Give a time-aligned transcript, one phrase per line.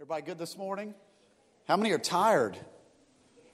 [0.00, 0.94] Everybody good this morning?
[1.68, 2.56] How many are tired?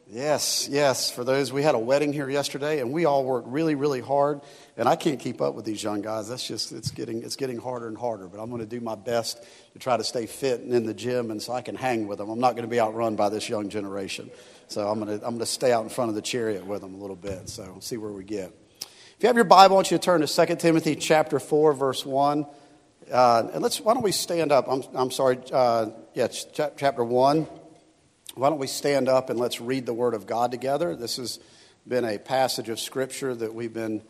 [0.06, 1.10] Yes, yes.
[1.10, 4.42] For those, we had a wedding here yesterday, and we all worked really, really hard.
[4.76, 6.28] And I can't keep up with these young guys.
[6.28, 8.28] That's just it's getting it's getting harder and harder.
[8.28, 10.94] But I'm going to do my best to try to stay fit and in the
[10.94, 12.30] gym, and so I can hang with them.
[12.30, 14.30] I'm not going to be outrun by this young generation.
[14.68, 16.80] So I'm going to I'm going to stay out in front of the chariot with
[16.80, 17.48] them a little bit.
[17.48, 18.52] So we'll see where we get.
[18.82, 21.72] If you have your Bible, I want you to turn to 2 Timothy chapter four,
[21.72, 22.46] verse one.
[23.10, 24.66] Uh, and let's why don't we stand up?
[24.68, 25.38] I'm I'm sorry.
[25.52, 27.46] Uh, yeah, chapter 1.
[28.34, 30.96] Why don't we stand up and let's read the Word of God together?
[30.96, 31.38] This has
[31.86, 34.02] been a passage of Scripture that we've been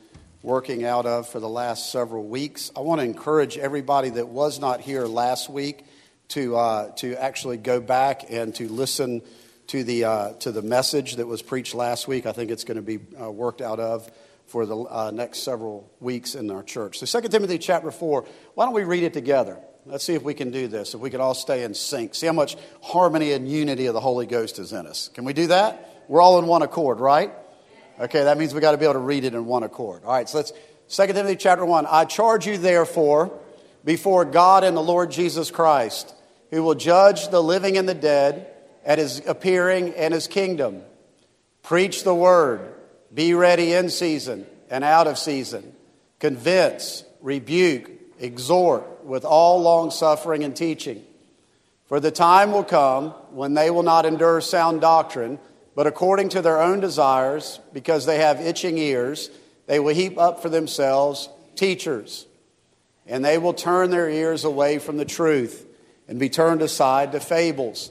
[0.42, 2.70] working out of for the last several weeks.
[2.74, 5.84] I want to encourage everybody that was not here last week
[6.28, 9.22] to, uh, to actually go back and to listen
[9.68, 12.26] to the, uh, to the message that was preached last week.
[12.26, 14.10] I think it's going to be uh, worked out of
[14.46, 16.98] for the uh, next several weeks in our church.
[16.98, 18.24] So 2 Timothy chapter 4,
[18.54, 19.58] why don't we read it together?
[19.84, 22.14] Let's see if we can do this, if we can all stay in sync.
[22.14, 25.10] See how much harmony and unity of the Holy Ghost is in us.
[25.14, 26.04] Can we do that?
[26.08, 27.32] We're all in one accord, right?
[27.98, 30.04] Okay, that means we got to be able to read it in one accord.
[30.04, 30.52] All right, so let's
[30.88, 31.86] 2 Timothy chapter 1.
[31.88, 33.36] I charge you therefore
[33.84, 36.14] before God and the Lord Jesus Christ,
[36.50, 38.48] who will judge the living and the dead
[38.84, 40.82] at his appearing and his kingdom.
[41.62, 42.74] Preach the word,
[43.16, 45.72] be ready in season and out of season.
[46.20, 51.02] Convince, rebuke, exhort with all longsuffering and teaching.
[51.86, 55.38] For the time will come when they will not endure sound doctrine,
[55.74, 59.30] but according to their own desires, because they have itching ears,
[59.66, 62.26] they will heap up for themselves teachers.
[63.06, 65.64] And they will turn their ears away from the truth
[66.06, 67.90] and be turned aside to fables.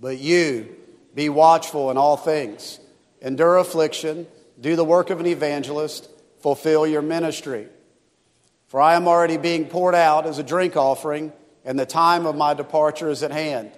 [0.00, 0.74] But you,
[1.14, 2.80] be watchful in all things,
[3.20, 4.26] endure affliction,
[4.60, 6.08] do the work of an evangelist,
[6.40, 7.68] fulfill your ministry.
[8.68, 11.32] For I am already being poured out as a drink offering,
[11.64, 13.72] and the time of my departure is at hand.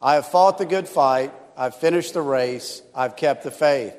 [0.00, 3.94] I have fought the good fight, I've finished the race, I've kept the faith.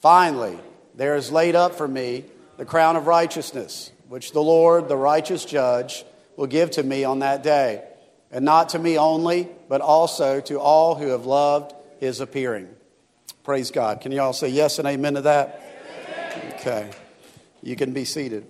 [0.00, 0.58] Finally,
[0.94, 2.24] there is laid up for me
[2.56, 6.04] the crown of righteousness, which the Lord, the righteous judge,
[6.36, 7.82] will give to me on that day,
[8.30, 12.68] and not to me only, but also to all who have loved his appearing.
[13.44, 14.00] Praise God.
[14.00, 15.60] Can you all say yes and amen to that?
[16.54, 16.88] Okay.
[17.60, 18.46] You can be seated.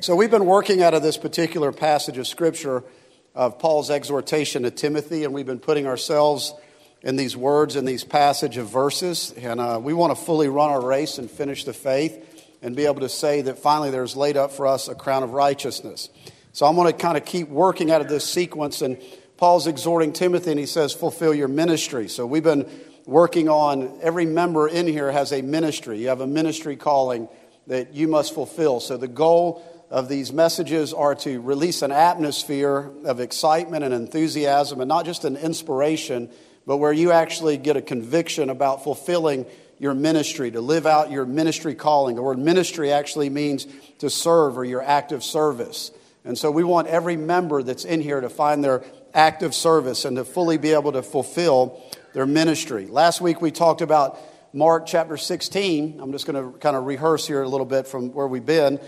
[0.00, 2.82] So, we've been working out of this particular passage of Scripture
[3.36, 6.52] of Paul's exhortation to Timothy, and we've been putting ourselves
[7.02, 9.32] in these words in these passage of verses.
[9.36, 12.86] And uh, we want to fully run our race and finish the faith and be
[12.86, 16.10] able to say that finally there's laid up for us a crown of righteousness.
[16.52, 18.82] So, I'm going to kind of keep working out of this sequence.
[18.82, 19.00] And
[19.36, 22.08] Paul's exhorting Timothy, and he says, Fulfill your ministry.
[22.08, 22.68] So, we've been
[23.04, 26.00] working on every member in here has a ministry.
[26.00, 27.28] You have a ministry calling
[27.66, 28.80] that you must fulfill.
[28.80, 34.80] So, the goal of these messages are to release an atmosphere of excitement and enthusiasm,
[34.80, 36.30] and not just an inspiration,
[36.66, 39.46] but where you actually get a conviction about fulfilling
[39.78, 42.16] your ministry, to live out your ministry calling.
[42.16, 43.66] The word ministry actually means
[43.98, 45.90] to serve or your active service.
[46.24, 48.82] And so we want every member that's in here to find their
[49.16, 51.82] active service and to fully be able to fulfill
[52.12, 52.86] their ministry.
[52.86, 54.18] Last week we talked about
[54.52, 55.98] Mark chapter 16.
[56.00, 58.78] I'm just going to kind of rehearse here a little bit from where we've been.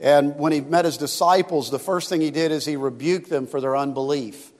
[0.00, 3.46] And when he met his disciples, the first thing he did is he rebuked them
[3.46, 4.52] for their unbelief.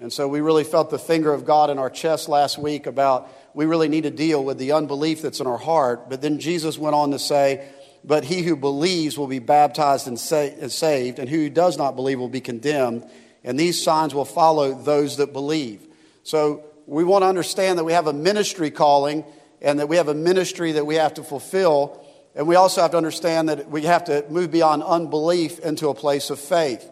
[0.00, 3.30] And so we really felt the finger of God in our chest last week about
[3.54, 6.10] we really need to deal with the unbelief that's in our heart.
[6.10, 7.66] But then Jesus went on to say,
[8.04, 12.28] But he who believes will be baptized and, saved, and who does not believe will
[12.28, 13.08] be condemned.
[13.44, 15.86] And these signs will follow those that believe.
[16.22, 19.24] So we want to understand that we have a ministry calling
[19.60, 22.04] and that we have a ministry that we have to fulfill.
[22.34, 25.94] And we also have to understand that we have to move beyond unbelief into a
[25.94, 26.90] place of faith.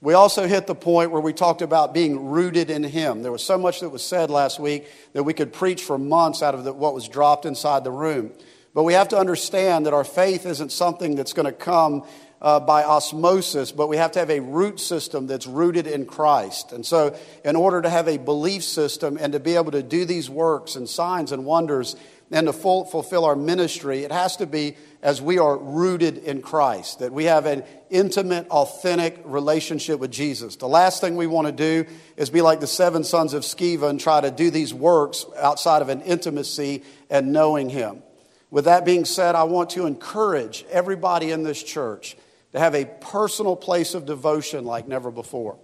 [0.00, 3.22] We also hit the point where we talked about being rooted in Him.
[3.22, 6.42] There was so much that was said last week that we could preach for months
[6.42, 8.32] out of the, what was dropped inside the room.
[8.74, 12.04] But we have to understand that our faith isn't something that's going to come
[12.44, 16.72] uh, by osmosis, but we have to have a root system that's rooted in Christ.
[16.72, 20.04] And so, in order to have a belief system and to be able to do
[20.04, 21.96] these works and signs and wonders
[22.30, 26.42] and to full, fulfill our ministry, it has to be as we are rooted in
[26.42, 30.56] Christ, that we have an intimate, authentic relationship with Jesus.
[30.56, 33.88] The last thing we want to do is be like the seven sons of Sceva
[33.88, 38.02] and try to do these works outside of an intimacy and knowing Him.
[38.50, 42.18] With that being said, I want to encourage everybody in this church
[42.54, 45.58] to have a personal place of devotion like never before.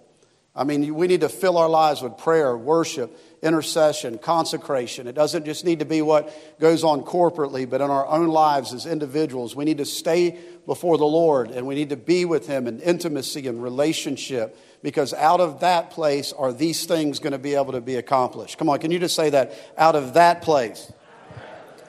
[0.56, 5.06] I mean, we need to fill our lives with prayer, worship, intercession, consecration.
[5.06, 8.74] It doesn't just need to be what goes on corporately, but in our own lives
[8.74, 9.54] as individuals.
[9.54, 12.80] We need to stay before the Lord and we need to be with Him in
[12.80, 17.72] intimacy and relationship because out of that place are these things going to be able
[17.72, 18.58] to be accomplished.
[18.58, 19.54] Come on, can you just say that?
[19.78, 20.92] Out of that place,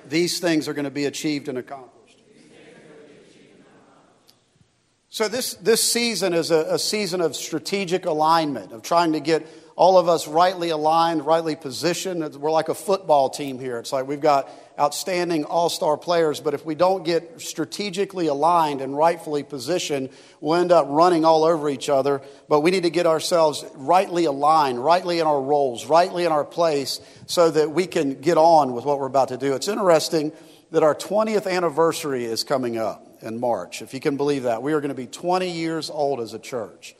[0.07, 1.90] these things are going to be achieved and accomplished.
[5.13, 9.45] So, this, this season is a, a season of strategic alignment, of trying to get
[9.75, 12.33] all of us rightly aligned, rightly positioned.
[12.37, 13.77] We're like a football team here.
[13.77, 14.49] It's like we've got
[14.79, 20.61] outstanding all star players, but if we don't get strategically aligned and rightfully positioned, we'll
[20.61, 22.21] end up running all over each other.
[22.47, 26.45] But we need to get ourselves rightly aligned, rightly in our roles, rightly in our
[26.45, 29.55] place, so that we can get on with what we're about to do.
[29.55, 30.31] It's interesting
[30.71, 34.61] that our 20th anniversary is coming up in March, if you can believe that.
[34.61, 36.95] We are going to be 20 years old as a church.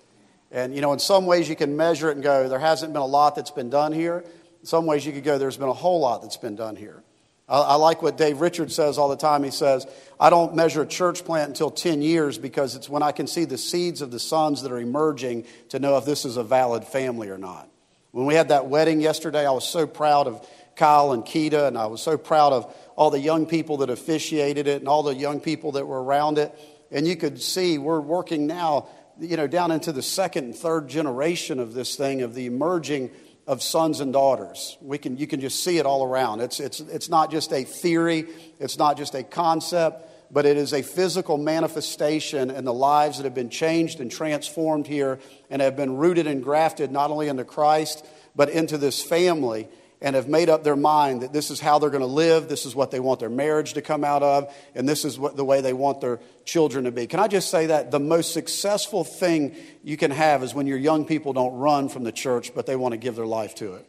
[0.51, 3.01] And, you know, in some ways you can measure it and go, there hasn't been
[3.01, 4.23] a lot that's been done here.
[4.59, 7.03] In some ways you could go, there's been a whole lot that's been done here.
[7.47, 9.44] I, I like what Dave Richards says all the time.
[9.44, 9.88] He says,
[10.19, 13.45] I don't measure a church plant until 10 years because it's when I can see
[13.45, 16.83] the seeds of the sons that are emerging to know if this is a valid
[16.83, 17.69] family or not.
[18.12, 20.45] When we had that wedding yesterday, I was so proud of
[20.81, 24.66] Kyle and Keita, and I was so proud of all the young people that officiated
[24.66, 26.57] it and all the young people that were around it.
[26.89, 28.88] And you could see we're working now
[29.19, 33.12] you know, down into the second and third generation of this thing, of the emerging
[33.45, 34.75] of sons and daughters.
[34.81, 36.42] We can, you can just see it all around.
[36.42, 38.25] It's, it's, it's not just a theory,
[38.60, 43.25] it's not just a concept, but it is a physical manifestation in the lives that
[43.25, 45.19] have been changed and transformed here
[45.51, 48.04] and have been rooted and grafted not only into Christ,
[48.36, 49.68] but into this family
[50.01, 52.65] and have made up their mind that this is how they're going to live, this
[52.65, 55.45] is what they want their marriage to come out of, and this is what, the
[55.45, 57.06] way they want their children to be.
[57.06, 57.92] Can I just say that?
[57.92, 62.03] The most successful thing you can have is when your young people don't run from
[62.03, 63.88] the church, but they want to give their life to it.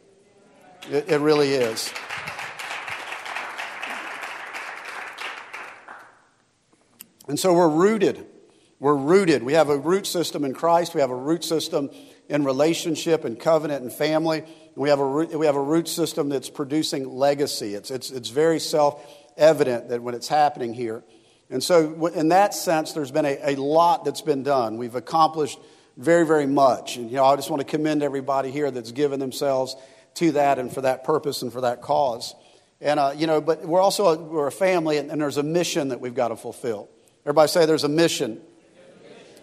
[0.91, 1.93] It, it really is.
[7.29, 8.27] And so we're rooted.
[8.81, 9.45] We're rooted.
[9.45, 10.95] We have a root system in Christ.
[10.95, 11.89] We have a root system
[12.29, 14.45] in relationship and covenant and family.
[14.75, 17.75] We have a, we have a root system that's producing legacy.
[17.75, 19.05] It's, it's, it's very self
[19.37, 21.03] evident that when it's happening here.
[21.51, 24.79] And so, in that sense, there's been a, a lot that's been done.
[24.79, 25.59] We've accomplished
[25.99, 26.97] very, very much.
[26.97, 29.77] And, you know, I just want to commend everybody here that's given themselves
[30.15, 32.35] to that and for that purpose and for that cause.
[32.81, 35.43] And, uh, you know, but we're also a, we're a family and, and there's a
[35.43, 36.89] mission that we've got to fulfill.
[37.25, 38.41] Everybody say there's a mission.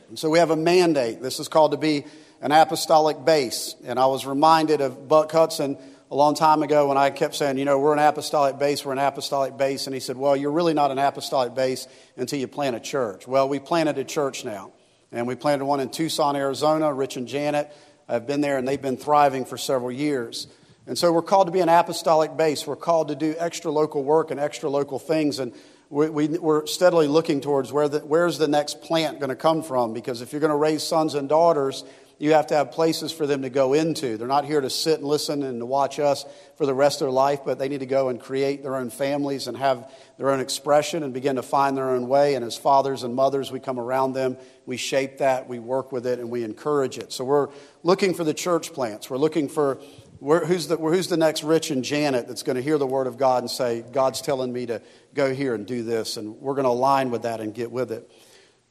[0.09, 1.21] And so we have a mandate.
[1.21, 2.05] This is called to be
[2.41, 3.75] an apostolic base.
[3.83, 5.77] And I was reminded of Buck Hudson
[6.11, 8.93] a long time ago when I kept saying, you know, we're an apostolic base, we're
[8.93, 9.85] an apostolic base.
[9.87, 11.87] And he said, well, you're really not an apostolic base
[12.17, 13.27] until you plant a church.
[13.27, 14.71] Well, we planted a church now.
[15.11, 16.93] And we planted one in Tucson, Arizona.
[16.93, 17.71] Rich and Janet
[18.07, 20.47] have been there, and they've been thriving for several years.
[20.87, 22.65] And so we're called to be an apostolic base.
[22.65, 25.39] We're called to do extra local work and extra local things.
[25.39, 25.53] And
[25.89, 29.61] we, we, are steadily looking towards where the, where's the next plant going to come
[29.61, 29.93] from.
[29.93, 31.83] Because if you're going to raise sons and daughters,
[32.19, 34.17] you have to have places for them to go into.
[34.17, 36.25] They're not here to sit and listen and to watch us
[36.57, 38.89] for the rest of their life, but they need to go and create their own
[38.89, 42.35] families and have their own expression and begin to find their own way.
[42.35, 46.05] And as fathers and mothers, we come around them, we shape that, we work with
[46.05, 47.13] it, and we encourage it.
[47.13, 47.47] So we're
[47.83, 49.09] looking for the church plants.
[49.09, 49.79] We're looking for
[50.19, 53.17] who's, the, who's the next Rich and Janet that's going to hear the word of
[53.17, 54.81] God and say, God's telling me to
[55.13, 57.93] go here and do this, and we're going to align with that and get with
[57.93, 58.11] it.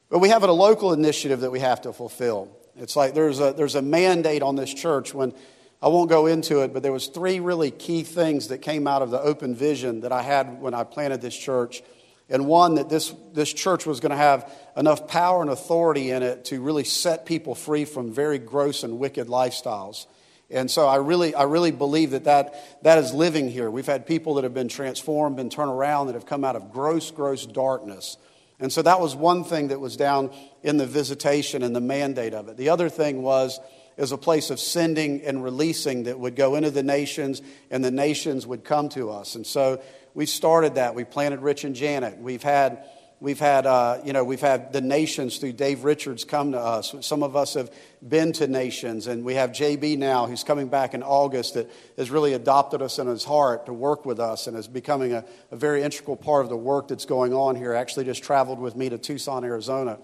[0.09, 2.55] But we have a local initiative that we have to fulfill.
[2.79, 5.33] It's like there's a, there's a mandate on this church when
[5.81, 9.01] I won't go into it, but there was three really key things that came out
[9.01, 11.81] of the open vision that I had when I planted this church.
[12.29, 16.21] And one, that this, this church was going to have enough power and authority in
[16.21, 20.05] it to really set people free from very gross and wicked lifestyles.
[20.51, 23.69] And so I really, I really believe that, that that is living here.
[23.69, 26.71] We've had people that have been transformed, been turned around, that have come out of
[26.71, 28.17] gross, gross darkness
[28.59, 30.31] and so that was one thing that was down
[30.63, 32.57] in the visitation and the mandate of it.
[32.57, 33.59] The other thing was
[33.97, 37.91] is a place of sending and releasing that would go into the nations and the
[37.91, 39.35] nations would come to us.
[39.35, 39.81] And so
[40.13, 40.95] we started that.
[40.95, 42.17] We planted Rich and Janet.
[42.17, 42.85] We've had
[43.21, 46.95] We've had, uh, you know, we've had the nations through Dave Richards come to us.
[47.01, 47.69] Some of us have
[48.07, 52.09] been to nations, and we have JB now, who's coming back in August, that has
[52.09, 55.57] really adopted us in his heart to work with us and is becoming a, a
[55.57, 57.73] very integral part of the work that's going on here.
[57.73, 59.99] Actually, just traveled with me to Tucson, Arizona.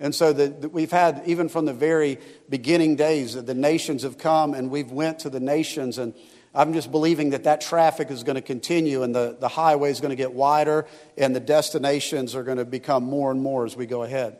[0.00, 2.18] And so the, the, we've had, even from the very
[2.48, 6.14] beginning days, the nations have come, and we've went to the nations and
[6.54, 10.00] I'm just believing that that traffic is going to continue and the, the highway is
[10.00, 10.86] going to get wider
[11.18, 14.38] and the destinations are going to become more and more as we go ahead.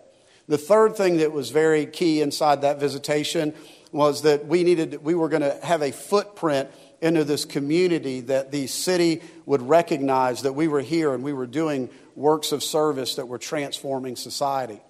[0.48, 3.52] The third thing that was very key inside that visitation
[3.92, 6.70] was that we needed, we were going to have a footprint
[7.00, 11.46] into this community that the city would recognize that we were here and we were
[11.46, 14.80] doing works of service that were transforming society.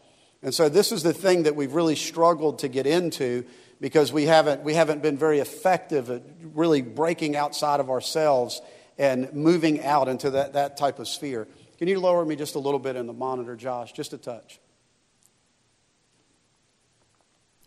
[0.43, 3.45] And so this is the thing that we've really struggled to get into
[3.81, 6.23] because we haven't, we haven't been very effective at
[6.55, 8.61] really breaking outside of ourselves
[8.99, 11.47] and moving out into that, that type of sphere.
[11.79, 13.93] Can you lower me just a little bit in the monitor, Josh?
[13.93, 14.59] Just a touch.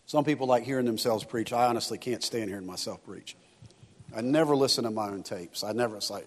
[0.07, 1.53] Some people like hearing themselves preach.
[1.53, 3.35] I honestly can't stand hearing myself preach.
[4.15, 5.63] I never listen to my own tapes.
[5.63, 6.25] I never, it's like,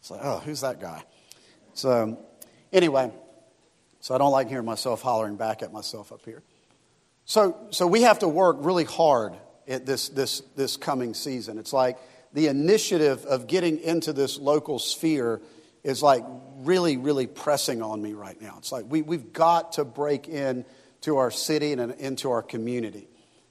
[0.00, 1.04] it's like, oh, who's that guy?
[1.74, 2.18] So,
[2.72, 3.12] anyway,
[4.00, 6.42] so I don't like hearing myself hollering back at myself up here.
[7.30, 9.34] So, so we have to work really hard
[9.68, 11.58] at this, this, this coming season.
[11.58, 11.96] It's like
[12.32, 15.40] the initiative of getting into this local sphere
[15.84, 16.24] is like
[16.56, 18.56] really, really pressing on me right now.
[18.58, 20.64] It's like we, we've got to break in
[21.02, 23.06] to our city and into our community.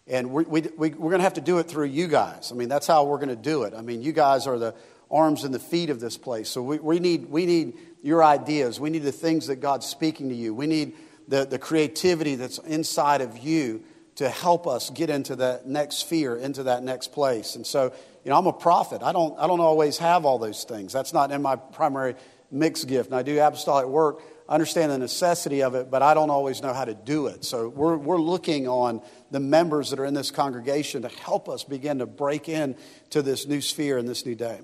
[0.07, 2.51] And we, we, we, are going to have to do it through you guys.
[2.51, 3.74] I mean, that's how we're going to do it.
[3.74, 4.75] I mean, you guys are the
[5.09, 6.50] arms and the feet of this place.
[6.50, 8.77] So we, we, need, we need your ideas.
[8.77, 10.53] We need the things that God's speaking to you.
[10.53, 10.98] We need
[11.29, 13.83] the, the creativity that's inside of you
[14.15, 17.55] to help us get into that next sphere, into that next place.
[17.55, 17.93] And so,
[18.25, 19.01] you know, I'm a prophet.
[19.01, 20.91] I don't, I don't always have all those things.
[20.91, 22.15] That's not in my primary
[22.51, 23.12] mixed gift.
[23.12, 24.21] And I do apostolic work.
[24.50, 27.45] I understand the necessity of it, but I don't always know how to do it.
[27.45, 31.63] So we're, we're looking on the members that are in this congregation to help us
[31.63, 32.75] begin to break in
[33.12, 34.59] to this new sphere and this new day.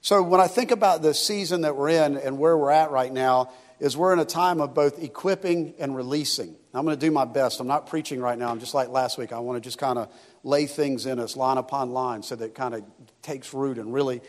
[0.00, 3.12] So when I think about the season that we're in and where we're at right
[3.12, 6.56] now, is we're in a time of both equipping and releasing.
[6.74, 7.60] I'm going to do my best.
[7.60, 8.50] I'm not preaching right now.
[8.50, 9.32] I'm just like last week.
[9.32, 12.44] I want to just kind of lay things in us line upon line so that
[12.44, 12.84] it kind of
[13.22, 14.20] takes root and really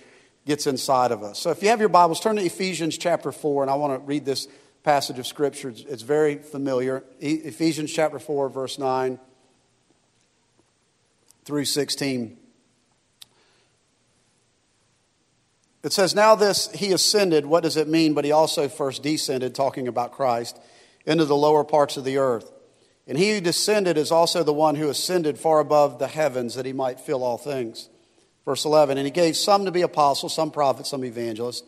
[0.45, 1.39] gets inside of us.
[1.39, 4.05] So if you have your Bibles, turn to Ephesians chapter 4, and I want to
[4.05, 4.47] read this
[4.83, 5.73] passage of Scripture.
[5.75, 7.03] It's very familiar.
[7.19, 9.19] Ephesians chapter 4, verse 9
[11.45, 12.37] through 16.
[15.83, 17.45] It says, Now this he ascended.
[17.45, 18.13] What does it mean?
[18.13, 20.59] But he also first descended, talking about Christ,
[21.05, 22.51] into the lower parts of the earth.
[23.07, 26.65] And he who descended is also the one who ascended far above the heavens that
[26.65, 27.89] he might fill all things.
[28.45, 31.63] Verse 11, and he gave some to be apostles, some prophets, some evangelists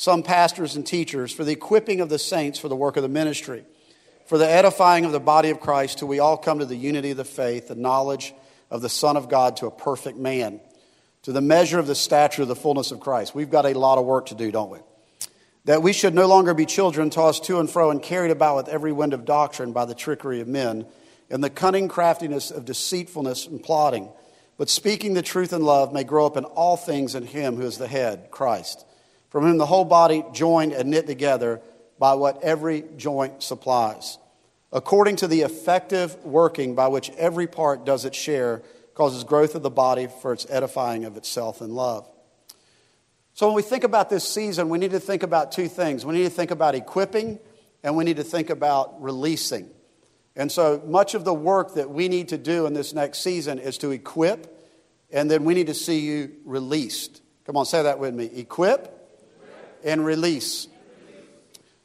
[0.00, 3.08] some pastors and teachers, for the equipping of the saints for the work of the
[3.08, 3.66] ministry,
[4.24, 7.10] for the edifying of the body of Christ, till we all come to the unity
[7.10, 8.32] of the faith, the knowledge
[8.70, 10.62] of the Son of God, to a perfect man,
[11.22, 13.34] to the measure of the stature of the fullness of Christ.
[13.34, 14.78] We've got a lot of work to do, don't we?
[15.66, 18.68] That we should no longer be children tossed to and fro and carried about with
[18.68, 20.86] every wind of doctrine by the trickery of men,
[21.28, 24.08] and the cunning craftiness of deceitfulness and plotting,
[24.56, 27.62] but speaking the truth in love may grow up in all things in Him who
[27.62, 28.84] is the head, Christ
[29.30, 31.62] from whom the whole body joined and knit together
[31.98, 34.18] by what every joint supplies,
[34.72, 38.62] according to the effective working by which every part does its share,
[38.94, 42.08] causes growth of the body for its edifying of itself in love.
[43.34, 46.04] So, when we think about this season, we need to think about two things.
[46.04, 47.38] We need to think about equipping,
[47.82, 49.70] and we need to think about releasing.
[50.36, 53.58] And so, much of the work that we need to do in this next season
[53.58, 54.54] is to equip,
[55.10, 57.22] and then we need to see you released.
[57.46, 58.26] Come on, say that with me.
[58.26, 58.94] Equip,
[59.84, 60.68] and release.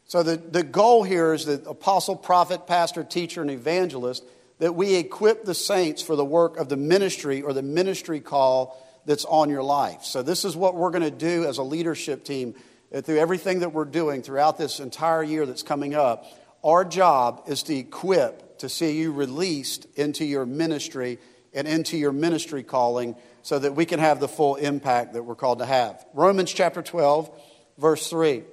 [0.08, 4.24] So, the, the goal here is that apostle, prophet, pastor, teacher, and evangelist,
[4.60, 8.82] that we equip the saints for the work of the ministry or the ministry call
[9.06, 10.04] that's on your life.
[10.04, 12.56] So, this is what we're going to do as a leadership team
[12.94, 16.26] uh, through everything that we're doing throughout this entire year that's coming up.
[16.64, 21.20] Our job is to equip to see you released into your ministry
[21.54, 25.36] and into your ministry calling so that we can have the full impact that we're
[25.36, 26.04] called to have.
[26.14, 27.30] Romans chapter 12
[27.78, 28.44] verse 3.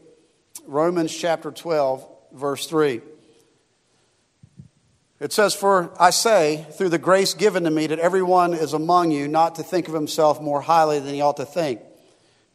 [0.66, 3.00] Romans chapter 12, verse 3.
[5.22, 9.12] It says, For I say, through the grace given to me, that everyone is among
[9.12, 11.80] you not to think of himself more highly than he ought to think,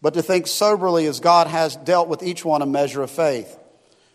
[0.02, 3.58] but to think soberly as God has dealt with each one a measure of faith.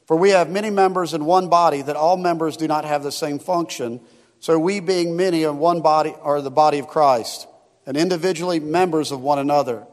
[0.06, 3.11] For we have many members in one body, that all members do not have the
[3.11, 4.02] same function.
[4.40, 7.49] So we, being many in one body, are the body of Christ,
[7.87, 9.87] and individually members of one another.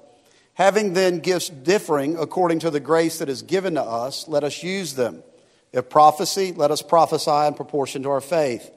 [0.56, 4.62] Having then gifts differing according to the grace that is given to us, let us
[4.64, 5.24] use them.
[5.72, 8.72] If prophecy, let us prophesy in proportion to our faith.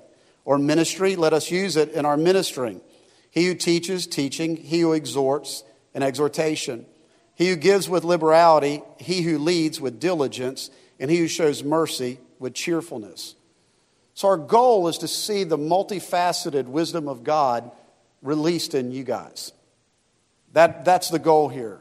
[0.45, 2.81] Or ministry, let us use it in our ministering.
[3.31, 4.57] He who teaches, teaching.
[4.57, 6.85] He who exhorts, an exhortation.
[7.35, 8.83] He who gives with liberality.
[8.99, 10.71] He who leads with diligence.
[11.01, 13.37] And he who shows mercy with cheerfulness.
[14.15, 17.71] So, our goal is to see the multifaceted wisdom of God
[18.21, 19.53] released in you guys.
[20.53, 21.81] That, that's the goal here.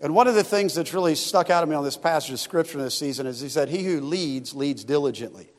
[0.00, 2.40] And one of the things that's really stuck out at me on this passage of
[2.40, 5.50] scripture this season is he said, He who leads, leads diligently.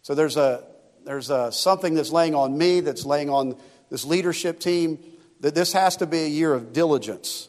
[0.00, 0.64] So there's a,
[1.04, 3.56] there's uh, something that's laying on me, that's laying on
[3.90, 4.98] this leadership team,
[5.40, 7.48] that this has to be a year of diligence.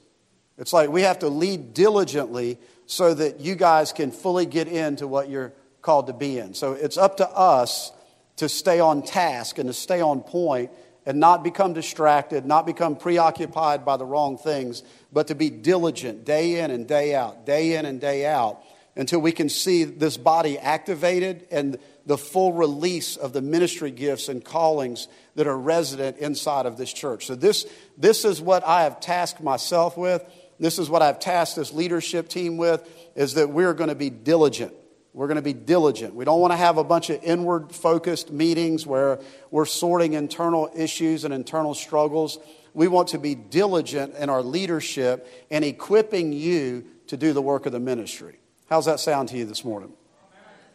[0.57, 5.07] It's like we have to lead diligently so that you guys can fully get into
[5.07, 6.53] what you're called to be in.
[6.53, 7.91] So it's up to us
[8.37, 10.71] to stay on task and to stay on point
[11.05, 16.25] and not become distracted, not become preoccupied by the wrong things, but to be diligent
[16.25, 18.61] day in and day out, day in and day out,
[18.95, 24.29] until we can see this body activated and the full release of the ministry gifts
[24.29, 27.25] and callings that are resident inside of this church.
[27.25, 27.65] So, this,
[27.97, 30.23] this is what I have tasked myself with.
[30.59, 34.09] This is what I've tasked this leadership team with, is that we're going to be
[34.09, 34.73] diligent.
[35.13, 36.15] We're going to be diligent.
[36.15, 39.19] We don't want to have a bunch of inward focused meetings where
[39.51, 42.39] we're sorting internal issues and internal struggles.
[42.73, 47.67] We want to be diligent in our leadership and equipping you to do the work
[47.67, 48.39] of the ministry.
[48.69, 49.93] How's that sound to you this morning?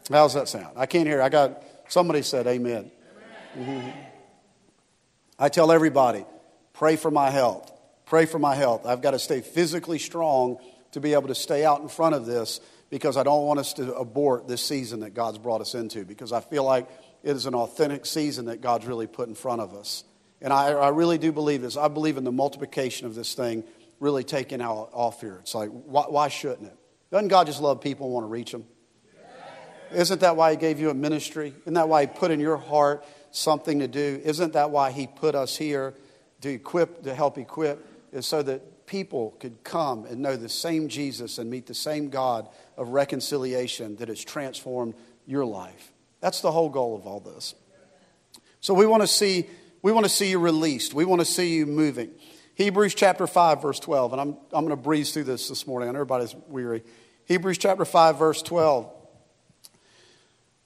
[0.08, 0.76] How's that sound?
[0.76, 1.20] I can't hear.
[1.20, 2.92] I got somebody said amen.
[3.58, 3.90] Mm-hmm.
[5.36, 6.24] I tell everybody,
[6.74, 7.72] pray for my health.
[8.06, 8.86] Pray for my health.
[8.86, 10.58] I've got to stay physically strong
[10.92, 13.72] to be able to stay out in front of this because I don't want us
[13.74, 16.88] to abort this season that God's brought us into because I feel like
[17.22, 20.04] it is an authentic season that God's really put in front of us.
[20.40, 21.76] And I, I really do believe this.
[21.76, 23.64] I believe in the multiplication of this thing
[24.00, 25.38] really taking out off here.
[25.40, 26.76] It's like, why, why shouldn't it?
[27.10, 28.64] Doesn't God just love people and want to reach them?
[29.92, 31.54] Isn't that why He gave you a ministry?
[31.62, 34.20] Isn't that why He put in your heart something to do?
[34.22, 35.94] Isn't that why He put us here
[36.42, 37.84] to equip, to help equip?
[38.12, 42.08] Is so that people could come and know the same Jesus and meet the same
[42.08, 44.94] God of reconciliation that has transformed
[45.26, 45.92] your life.
[46.20, 47.54] That's the whole goal of all this.
[48.60, 49.46] So we want to see
[49.80, 50.92] we want to see you released.
[50.92, 52.10] We want to see you moving.
[52.56, 55.88] Hebrews chapter 5 verse 12 and I'm I'm going to breeze through this this morning.
[55.88, 56.82] I know everybody's weary.
[57.26, 58.94] Hebrews chapter 5 verse 12.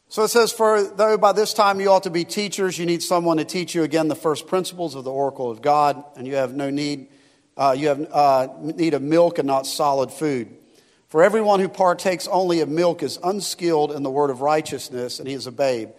[0.08, 3.02] So it says, For though by this time you ought to be teachers, you need
[3.02, 6.34] someone to teach you again the first principles of the oracle of God, and you
[6.34, 7.08] have no need
[7.56, 10.48] uh, you have uh, need of milk and not solid food.
[11.08, 15.28] For everyone who partakes only of milk is unskilled in the word of righteousness, and
[15.28, 15.90] he is a babe.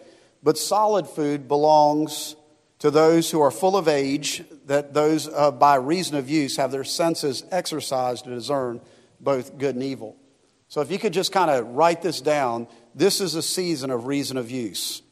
[0.42, 2.34] But solid food belongs
[2.80, 6.72] to those who are full of age, that those uh, by reason of use have
[6.72, 8.80] their senses exercised to discern
[9.20, 10.16] both good and evil.
[10.68, 14.06] So if you could just kind of write this down, this is a season of
[14.06, 15.02] reason of use.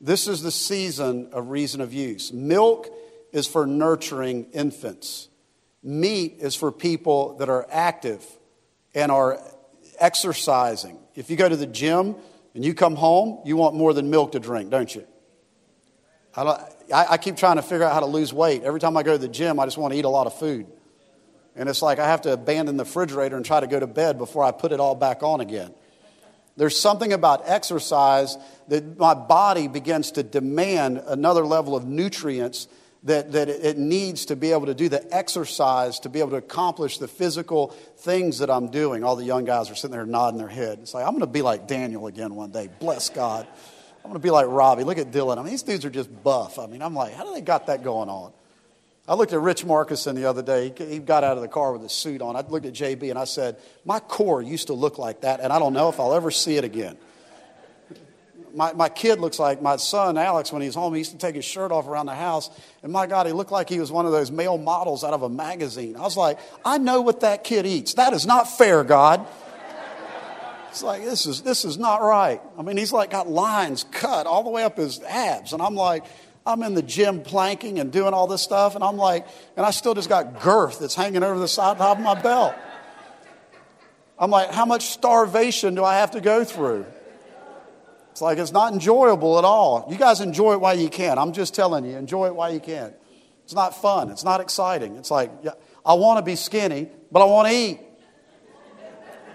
[0.00, 2.32] This is the season of reason of use.
[2.32, 2.92] Milk
[3.32, 5.28] is for nurturing infants.
[5.82, 8.24] Meat is for people that are active
[8.94, 9.38] and are
[9.98, 10.98] exercising.
[11.14, 12.14] If you go to the gym
[12.54, 15.06] and you come home, you want more than milk to drink, don't you?
[16.34, 16.60] I, don't,
[16.94, 18.62] I, I keep trying to figure out how to lose weight.
[18.62, 20.38] Every time I go to the gym, I just want to eat a lot of
[20.38, 20.66] food.
[21.54, 24.16] And it's like I have to abandon the refrigerator and try to go to bed
[24.18, 25.74] before I put it all back on again.
[26.56, 28.36] There's something about exercise
[28.68, 32.68] that my body begins to demand another level of nutrients
[33.04, 36.36] that, that it needs to be able to do the exercise to be able to
[36.36, 39.02] accomplish the physical things that I'm doing.
[39.02, 40.78] All the young guys are sitting there nodding their head.
[40.82, 42.68] It's like, I'm going to be like Daniel again one day.
[42.78, 43.46] Bless God.
[44.04, 44.84] I'm going to be like Robbie.
[44.84, 45.38] Look at Dylan.
[45.38, 46.58] I mean, these dudes are just buff.
[46.58, 48.32] I mean, I'm like, how do they got that going on?
[49.08, 50.72] I looked at Rich Markison the other day.
[50.76, 52.36] He got out of the car with his suit on.
[52.36, 55.52] I looked at JB and I said, My core used to look like that, and
[55.52, 56.96] I don't know if I'll ever see it again
[58.54, 60.94] my, my kid looks like my son Alex when he's home.
[60.94, 62.50] He used to take his shirt off around the house,
[62.82, 65.22] and my God, he looked like he was one of those male models out of
[65.22, 65.96] a magazine.
[65.96, 67.94] I was like, I know what that kid eats.
[67.94, 69.26] That is not fair, God.
[70.70, 72.40] It's like this is this is not right.
[72.58, 75.74] I mean, he's like got lines cut all the way up his abs, and I'm
[75.74, 76.04] like,
[76.46, 79.70] I'm in the gym planking and doing all this stuff, and I'm like, and I
[79.70, 82.54] still just got girth that's hanging over the side top of my belt.
[84.18, 86.86] I'm like, how much starvation do I have to go through?
[88.12, 89.86] It's like it's not enjoyable at all.
[89.90, 91.18] You guys enjoy it while you can.
[91.18, 92.92] I'm just telling you, enjoy it while you can.
[93.44, 94.10] It's not fun.
[94.10, 94.96] It's not exciting.
[94.96, 95.52] It's like, yeah,
[95.84, 97.80] I want to be skinny, but I want to eat.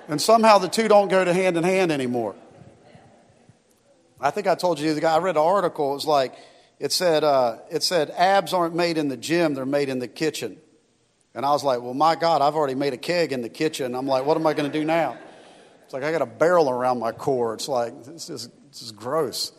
[0.08, 2.36] And somehow the two don't go to hand in hand anymore.
[4.22, 6.36] I think I told you the guy, I read an article, it was like,
[6.80, 10.08] it said, uh, it said, abs aren't made in the gym, they're made in the
[10.08, 10.58] kitchen.
[11.34, 13.96] And I was like, well, my God, I've already made a keg in the kitchen.
[13.96, 15.18] I'm like, what am I going to do now?
[15.84, 17.54] It's like I got a barrel around my core.
[17.54, 19.52] It's like, this is this is gross.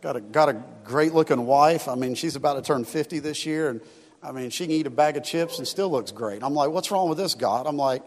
[0.00, 1.86] Got a, got a great looking wife.
[1.86, 3.68] I mean, she's about to turn 50 this year.
[3.70, 3.80] And
[4.20, 6.42] I mean, she can eat a bag of chips and still looks great.
[6.42, 7.68] I'm like, what's wrong with this, God?
[7.68, 8.02] I'm like,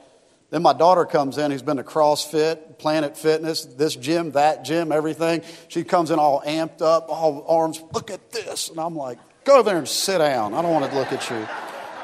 [0.50, 4.92] then my daughter comes in who's been to CrossFit, Planet Fitness, this gym, that gym,
[4.92, 5.42] everything.
[5.70, 8.70] She comes in all amped up, all arms, look at this.
[8.70, 10.54] And I'm like, go over there and sit down.
[10.54, 11.48] I don't want to look at you.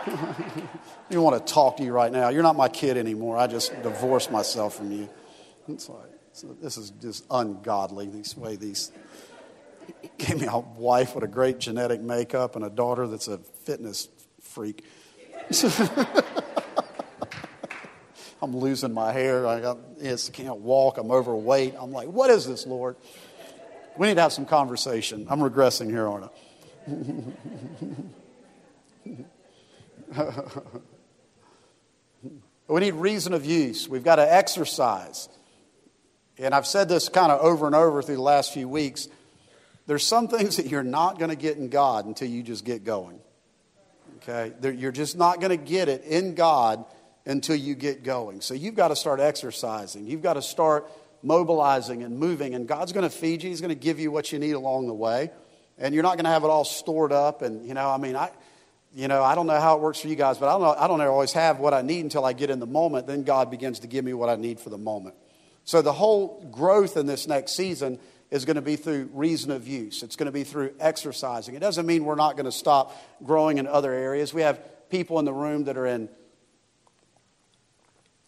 [1.11, 2.29] I don't want to talk to you right now.
[2.29, 3.37] You're not my kid anymore.
[3.37, 5.09] I just divorced myself from you.
[5.67, 8.91] It's like, so this is just ungodly, this way these.
[10.17, 14.07] gave me a wife with a great genetic makeup and a daughter that's a fitness
[14.41, 14.85] freak.
[18.41, 19.45] I'm losing my hair.
[19.45, 19.77] I got,
[20.33, 20.97] can't walk.
[20.97, 21.75] I'm overweight.
[21.77, 22.95] I'm like, what is this, Lord?
[23.97, 25.27] We need to have some conversation.
[25.29, 26.29] I'm regressing here, aren't I?
[32.67, 33.87] we need reason of use.
[33.87, 35.29] We've got to exercise.
[36.41, 39.07] And I've said this kind of over and over through the last few weeks.
[39.85, 42.83] There's some things that you're not going to get in God until you just get
[42.83, 43.19] going.
[44.17, 44.51] Okay?
[44.75, 46.83] You're just not going to get it in God
[47.25, 48.41] until you get going.
[48.41, 50.07] So you've got to start exercising.
[50.07, 50.89] You've got to start
[51.21, 52.55] mobilizing and moving.
[52.55, 54.87] And God's going to feed you, He's going to give you what you need along
[54.87, 55.31] the way.
[55.77, 57.43] And you're not going to have it all stored up.
[57.43, 58.31] And, you know, I mean, I.
[58.93, 60.75] You know, I don't know how it works for you guys, but I don't, know,
[60.77, 63.07] I don't always have what I need until I get in the moment.
[63.07, 65.15] Then God begins to give me what I need for the moment.
[65.65, 69.67] So the whole growth in this next season is going to be through reason of
[69.67, 70.03] use.
[70.03, 71.55] It's going to be through exercising.
[71.55, 74.33] It doesn't mean we're not going to stop growing in other areas.
[74.33, 76.09] We have people in the room that are in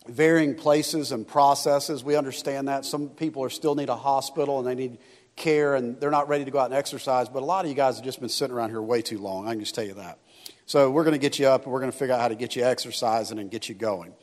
[0.07, 2.03] varying places and processes.
[2.03, 2.85] We understand that.
[2.85, 4.97] Some people are still need a hospital and they need
[5.35, 7.29] care and they're not ready to go out and exercise.
[7.29, 9.47] But a lot of you guys have just been sitting around here way too long.
[9.47, 10.19] I can just tell you that.
[10.65, 12.35] So we're going to get you up and we're going to figure out how to
[12.35, 14.13] get you exercising and get you going.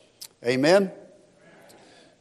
[0.45, 0.91] Amen?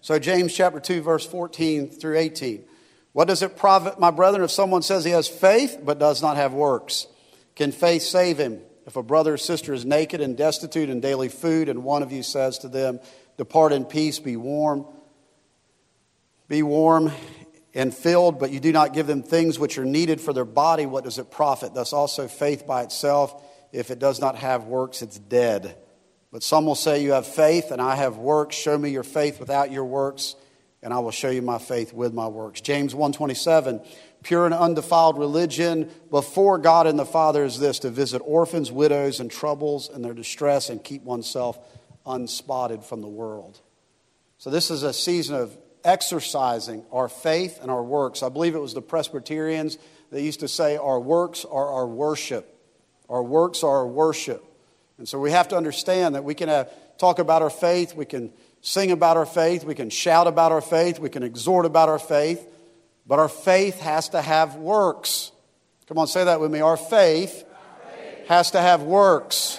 [0.02, 2.64] So, James chapter 2, verse 14 through 18.
[3.12, 6.36] What does it profit, my brethren, if someone says he has faith but does not
[6.36, 7.06] have works?
[7.56, 8.60] Can faith save him?
[8.86, 12.12] If a brother or sister is naked and destitute in daily food, and one of
[12.12, 13.00] you says to them,
[13.36, 14.86] Depart in peace, be warm,
[16.48, 17.12] be warm
[17.74, 20.86] and filled, but you do not give them things which are needed for their body,
[20.86, 21.74] what does it profit?
[21.74, 25.76] Thus also faith by itself, if it does not have works, it's dead.
[26.32, 28.56] But some will say, You have faith, and I have works.
[28.56, 30.36] Show me your faith without your works
[30.82, 32.60] and I will show you my faith with my works.
[32.60, 33.84] James 1:27
[34.22, 39.18] Pure and undefiled religion before God and the Father is this to visit orphans, widows
[39.18, 41.58] and troubles and their distress and keep oneself
[42.04, 43.60] unspotted from the world.
[44.36, 48.22] So this is a season of exercising our faith and our works.
[48.22, 49.78] I believe it was the Presbyterians
[50.10, 52.58] that used to say our works are our worship.
[53.08, 54.44] Our works are our worship.
[55.00, 58.04] And so we have to understand that we can have, talk about our faith, we
[58.04, 61.88] can sing about our faith, we can shout about our faith, we can exhort about
[61.88, 62.46] our faith,
[63.06, 65.32] but our faith has to have works.
[65.86, 66.60] Come on, say that with me.
[66.60, 67.44] Our faith,
[68.28, 69.58] has to have works.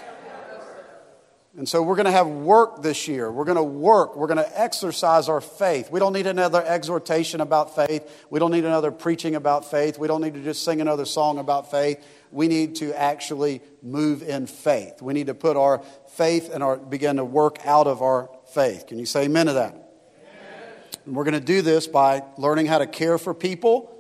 [1.58, 3.30] And so we're going to have work this year.
[3.30, 4.16] We're going to work.
[4.16, 5.92] We're going to exercise our faith.
[5.92, 8.10] We don't need another exhortation about faith.
[8.30, 10.00] We don't need another preaching about faith.
[10.00, 11.98] We don't need to just sing another song about faith.
[12.32, 15.02] We need to actually move in faith.
[15.02, 18.88] We need to put our faith and our begin to work out of our faith.
[18.88, 19.76] Can you say amen to that?
[21.06, 23.92] And we're going to do this by learning how to care for people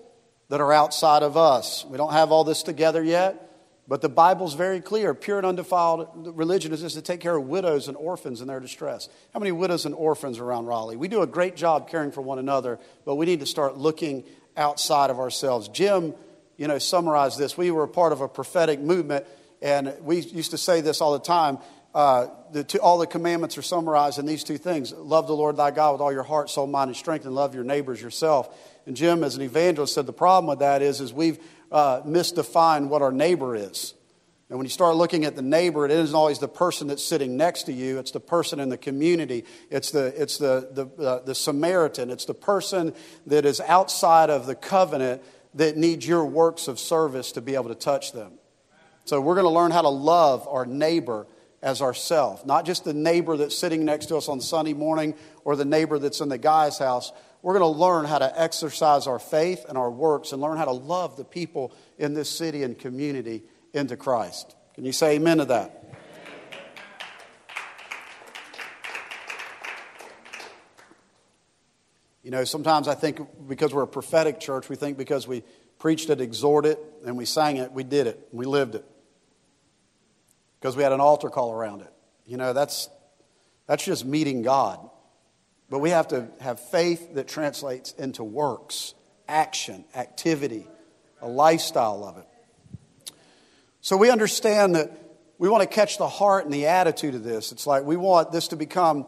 [0.50, 1.86] that are outside of us.
[1.86, 3.50] We don't have all this together yet,
[3.88, 5.14] but the Bible's very clear.
[5.14, 8.60] Pure and undefiled religion is just to take care of widows and orphans in their
[8.60, 9.10] distress.
[9.34, 10.98] How many widows and orphans around Raleigh?
[10.98, 14.24] We do a great job caring for one another, but we need to start looking
[14.56, 15.70] outside of ourselves.
[15.70, 16.14] Jim,
[16.58, 17.58] you know, summarize this.
[17.58, 19.26] We were a part of a prophetic movement,
[19.62, 21.60] and we used to say this all the time
[21.94, 25.58] uh, the two, all the commandments are summarized in these two things love the Lord
[25.58, 28.58] thy God with all your heart, soul, mind, and strength, and love your neighbors yourself.
[28.86, 31.40] And Jim, as an evangelist, said the problem with that is, is we've
[31.72, 33.94] uh, misdefined what our neighbor is.
[34.50, 37.38] And when you start looking at the neighbor, it isn't always the person that's sitting
[37.38, 38.00] next to you.
[38.00, 39.46] It's the person in the community.
[39.70, 42.10] It's the, it's the, the, uh, the Samaritan.
[42.10, 42.94] It's the person
[43.28, 45.22] that is outside of the covenant
[45.56, 48.34] that needs your works of service to be able to touch them.
[49.06, 51.28] So we're going to learn how to love our neighbor
[51.62, 55.56] as ourself, not just the neighbor that's sitting next to us on Sunday morning or
[55.56, 57.12] the neighbor that's in the guy's house.
[57.42, 60.66] We're going to learn how to exercise our faith and our works and learn how
[60.66, 64.56] to love the people in this city and community into Christ.
[64.76, 65.81] Can you say amen to that?
[72.24, 75.44] You know, sometimes I think because we're a prophetic church, we think because we
[75.80, 78.86] preached it, exhorted it, and we sang it, we did it, we lived it
[80.60, 81.92] because we had an altar call around it.
[82.28, 82.88] You know, that's,
[83.66, 84.88] that's just meeting God.
[85.72, 88.94] But we have to have faith that translates into works,
[89.28, 90.68] action, activity,
[91.22, 93.14] a lifestyle of it.
[93.80, 94.92] So we understand that
[95.40, 97.52] we want to catch the heart and the attitude of this.
[97.52, 99.08] It's like we want this to become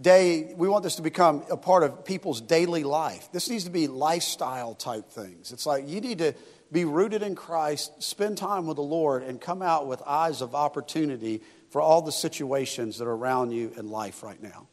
[0.00, 3.28] day we want this to become a part of people's daily life.
[3.32, 5.52] This needs to be lifestyle type things.
[5.52, 6.34] It's like you need to
[6.70, 10.54] be rooted in Christ, spend time with the Lord, and come out with eyes of
[10.54, 14.68] opportunity for all the situations that are around you in life right now.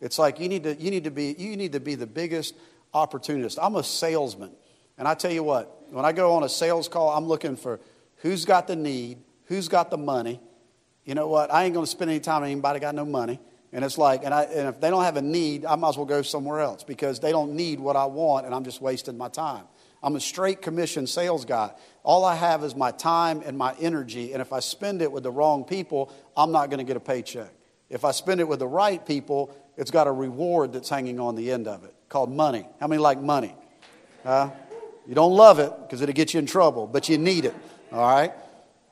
[0.00, 2.54] It's like you need to, you need to, be, you need to be the biggest
[2.92, 3.58] opportunist.
[3.60, 4.50] I'm a salesman.
[4.98, 7.80] And I tell you what, when I go on a sales call, I'm looking for
[8.16, 10.40] who's got the need, who's got the money.
[11.04, 11.52] You know what?
[11.52, 13.40] I ain't going to spend any time on anybody got no money.
[13.72, 15.96] And it's like, and, I, and if they don't have a need, I might as
[15.96, 19.18] well go somewhere else because they don't need what I want and I'm just wasting
[19.18, 19.64] my time.
[20.02, 21.72] I'm a straight commission sales guy.
[22.02, 24.32] All I have is my time and my energy.
[24.32, 27.00] And if I spend it with the wrong people, I'm not going to get a
[27.00, 27.52] paycheck.
[27.90, 31.34] If I spend it with the right people, it's got a reward that's hanging on
[31.34, 32.66] the end of it called money.
[32.80, 33.54] How many like money?
[34.24, 34.50] Uh,
[35.06, 37.54] you don't love it because it'll get you in trouble, but you need it.
[37.92, 38.32] All right?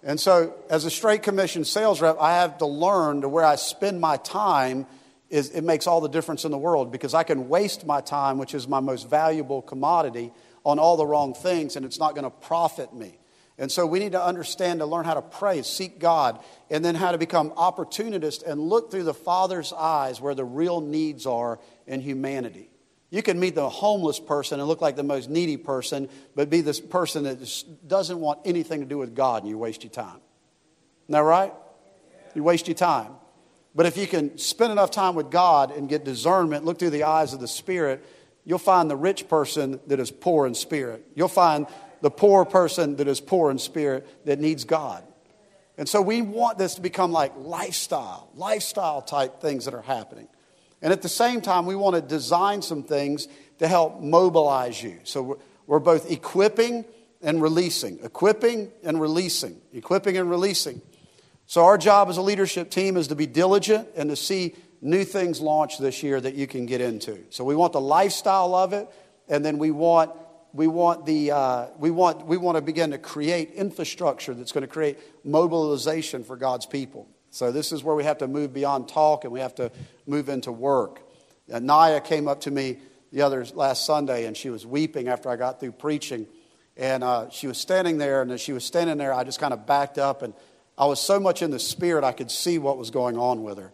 [0.06, 3.56] And so, as a straight commission sales rep, I have to learn to where I
[3.56, 4.86] spend my time
[5.30, 8.38] is it makes all the difference in the world because I can waste my time,
[8.38, 10.32] which is my most valuable commodity,
[10.64, 13.18] on all the wrong things, and it's not going to profit me.
[13.58, 16.38] And so we need to understand to learn how to pray, seek God,
[16.70, 20.80] and then how to become opportunist and look through the Father's eyes where the real
[20.80, 22.70] needs are in humanity.
[23.10, 26.60] You can meet the homeless person and look like the most needy person, but be
[26.60, 30.20] this person that doesn't want anything to do with God, and you waste your time.
[31.04, 31.52] Isn't that right?
[32.34, 33.12] You waste your time.
[33.74, 37.04] But if you can spend enough time with God and get discernment, look through the
[37.04, 38.04] eyes of the Spirit,
[38.44, 41.06] you'll find the rich person that is poor in spirit.
[41.14, 41.66] You'll find
[42.00, 45.04] the poor person that is poor in spirit that needs God.
[45.76, 50.28] And so we want this to become like lifestyle, lifestyle type things that are happening.
[50.82, 55.00] And at the same time, we want to design some things to help mobilize you.
[55.04, 56.84] So we're, both equipping
[57.22, 60.82] and releasing, equipping and releasing, equipping and releasing.
[61.46, 65.04] So our job as a leadership team is to be diligent and to see new
[65.04, 67.24] things launched this year that you can get into.
[67.30, 68.88] So we want the lifestyle of it,
[69.28, 70.12] and then we want
[70.52, 74.62] we want the uh, we want we want to begin to create infrastructure that's going
[74.62, 77.08] to create mobilization for God's people.
[77.36, 79.70] So this is where we have to move beyond talk and we have to
[80.06, 81.02] move into work.
[81.52, 82.78] And Naya came up to me
[83.12, 86.26] the other last Sunday and she was weeping after I got through preaching.
[86.78, 89.52] And uh, she was standing there, and as she was standing there, I just kind
[89.52, 90.34] of backed up, and
[90.76, 93.56] I was so much in the spirit I could see what was going on with
[93.56, 93.72] her.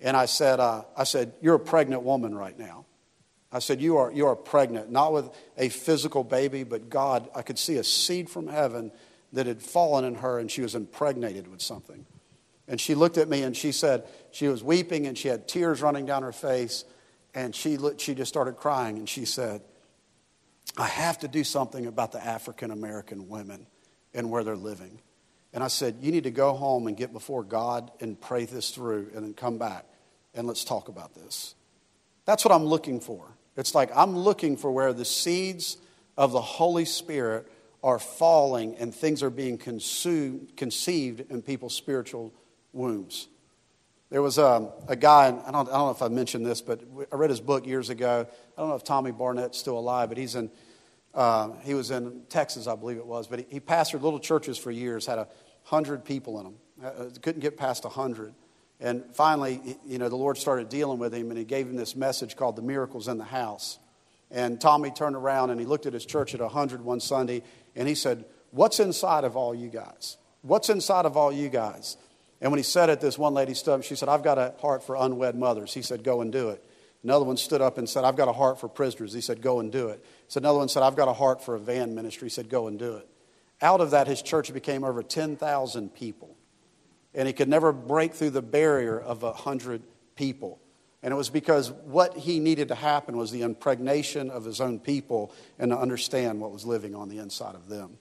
[0.00, 2.86] And I said, uh, I said, You're a pregnant woman right now.
[3.52, 7.42] I said, you are, you are pregnant, not with a physical baby, but God, I
[7.42, 8.90] could see a seed from heaven
[9.32, 12.04] that had fallen in her and she was impregnated with something.
[12.68, 15.82] And she looked at me and she said, she was weeping and she had tears
[15.82, 16.84] running down her face.
[17.34, 19.62] And she, she just started crying and she said,
[20.76, 23.66] I have to do something about the African American women
[24.14, 25.00] and where they're living.
[25.52, 28.70] And I said, You need to go home and get before God and pray this
[28.70, 29.86] through and then come back
[30.34, 31.54] and let's talk about this.
[32.24, 33.36] That's what I'm looking for.
[33.56, 35.78] It's like I'm looking for where the seeds
[36.16, 37.50] of the Holy Spirit
[37.82, 42.34] are falling and things are being consumed, conceived in people's spiritual
[42.76, 43.28] wombs.
[44.10, 46.60] There was a, a guy, and I don't, I don't know if I mentioned this,
[46.60, 46.80] but
[47.12, 48.26] I read his book years ago.
[48.56, 50.50] I don't know if Tommy Barnett's still alive, but he's in,
[51.12, 53.26] uh, he was in Texas, I believe it was.
[53.26, 55.26] But he, he pastored little churches for years, had a
[55.64, 56.54] hundred people in them.
[56.84, 58.32] Uh, couldn't get past a hundred.
[58.78, 61.96] And finally, you know, the Lord started dealing with him, and he gave him this
[61.96, 63.78] message called The Miracles in the House.
[64.30, 67.42] And Tommy turned around and he looked at his church at 100 one Sunday,
[67.74, 70.16] and he said, What's inside of all you guys?
[70.42, 71.96] What's inside of all you guys?
[72.46, 73.82] And when he said it, this one lady stood up.
[73.82, 75.74] She said, I've got a heart for unwed mothers.
[75.74, 76.64] He said, Go and do it.
[77.02, 79.12] Another one stood up and said, I've got a heart for prisoners.
[79.12, 80.04] He said, Go and do it.
[80.28, 82.26] So another one said, I've got a heart for a van ministry.
[82.26, 83.08] He said, Go and do it.
[83.60, 86.36] Out of that, his church became over 10,000 people
[87.16, 89.82] and he could never break through the barrier of a hundred
[90.14, 90.60] people.
[91.02, 94.78] And it was because what he needed to happen was the impregnation of his own
[94.78, 97.98] people and to understand what was living on the inside of them.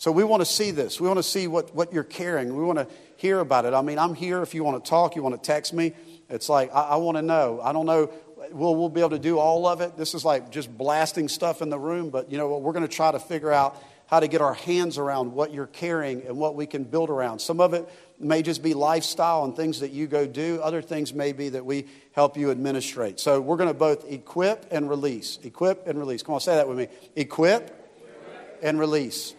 [0.00, 0.98] So we want to see this.
[0.98, 2.56] We want to see what, what you're carrying.
[2.56, 2.86] We want to
[3.16, 3.74] hear about it.
[3.74, 5.92] I mean, I'm here if you want to talk, you want to text me.
[6.30, 7.60] It's like, I, I want to know.
[7.62, 8.10] I don't know.
[8.50, 9.98] We'll, we'll be able to do all of it.
[9.98, 12.62] This is like just blasting stuff in the room, but you know what?
[12.62, 15.66] We're going to try to figure out how to get our hands around what you're
[15.66, 17.38] carrying and what we can build around.
[17.38, 17.86] Some of it
[18.18, 20.62] may just be lifestyle and things that you go do.
[20.62, 23.20] Other things may be that we help you administrate.
[23.20, 25.38] So we're going to both equip and release.
[25.42, 26.22] Equip and release.
[26.22, 26.88] Come on, say that with me.
[27.16, 28.60] Equip, equip.
[28.62, 29.34] and release.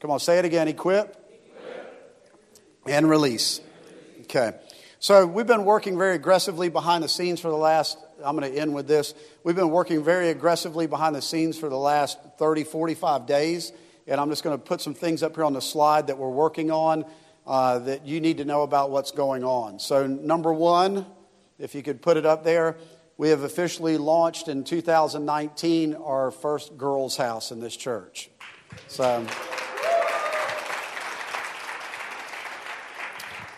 [0.00, 0.66] Come on, say it again.
[0.66, 1.14] Equip,
[2.86, 3.60] and release.
[4.22, 4.52] Okay.
[4.98, 8.58] So we've been working very aggressively behind the scenes for the last, I'm going to
[8.58, 9.12] end with this.
[9.44, 13.72] We've been working very aggressively behind the scenes for the last 30, 45 days.
[14.06, 16.30] And I'm just going to put some things up here on the slide that we're
[16.30, 17.04] working on
[17.46, 19.78] uh, that you need to know about what's going on.
[19.80, 21.04] So, number one,
[21.58, 22.76] if you could put it up there,
[23.18, 28.30] we have officially launched in 2019 our first girls' house in this church.
[28.88, 29.26] So,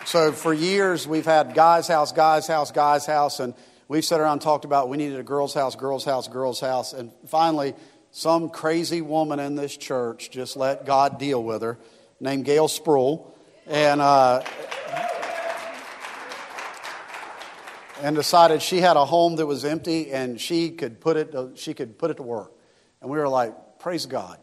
[0.05, 3.55] so for years we've had guys' house, guys' house, guys' house, and
[3.89, 6.93] we've sat around and talked about we needed a girls' house, girls' house, girls' house,
[6.93, 7.75] and finally
[8.11, 11.79] some crazy woman in this church just let God deal with her,
[12.21, 13.35] named Gail Sproul,
[13.67, 14.43] and uh,
[18.03, 21.53] and decided she had a home that was empty and she could put it to,
[21.55, 22.53] she could put it to work.
[23.01, 24.39] And we were like, praise God.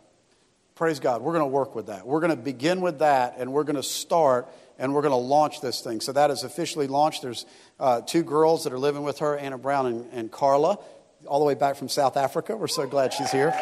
[0.75, 1.21] Praise God.
[1.21, 2.07] We're going to work with that.
[2.07, 4.47] We're going to begin with that and we're going to start
[4.79, 6.01] and we're going to launch this thing.
[6.01, 7.21] So that is officially launched.
[7.21, 7.45] There's
[7.79, 10.79] uh, two girls that are living with her, Anna Brown and, and Carla,
[11.27, 12.55] all the way back from South Africa.
[12.55, 13.53] We're so glad she's here.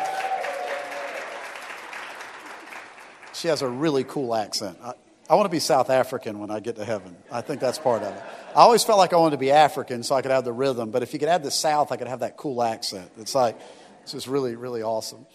[3.34, 4.78] She has a really cool accent.
[4.82, 4.94] I,
[5.30, 7.18] I want to be South African when I get to heaven.
[7.32, 8.24] I think that's part of it.
[8.52, 10.90] I always felt like I wanted to be African so I could have the rhythm,
[10.92, 13.12] but if you could add the South, I could have that cool accent.
[13.18, 13.60] It's like,
[14.04, 15.26] it's just really, really awesome.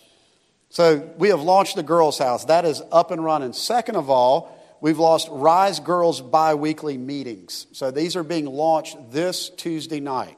[0.70, 2.46] So we have launched the Girls House.
[2.46, 3.52] That is up and running.
[3.52, 7.66] Second of all, we've lost Rise Girls bi weekly meetings.
[7.72, 10.36] So these are being launched this Tuesday night.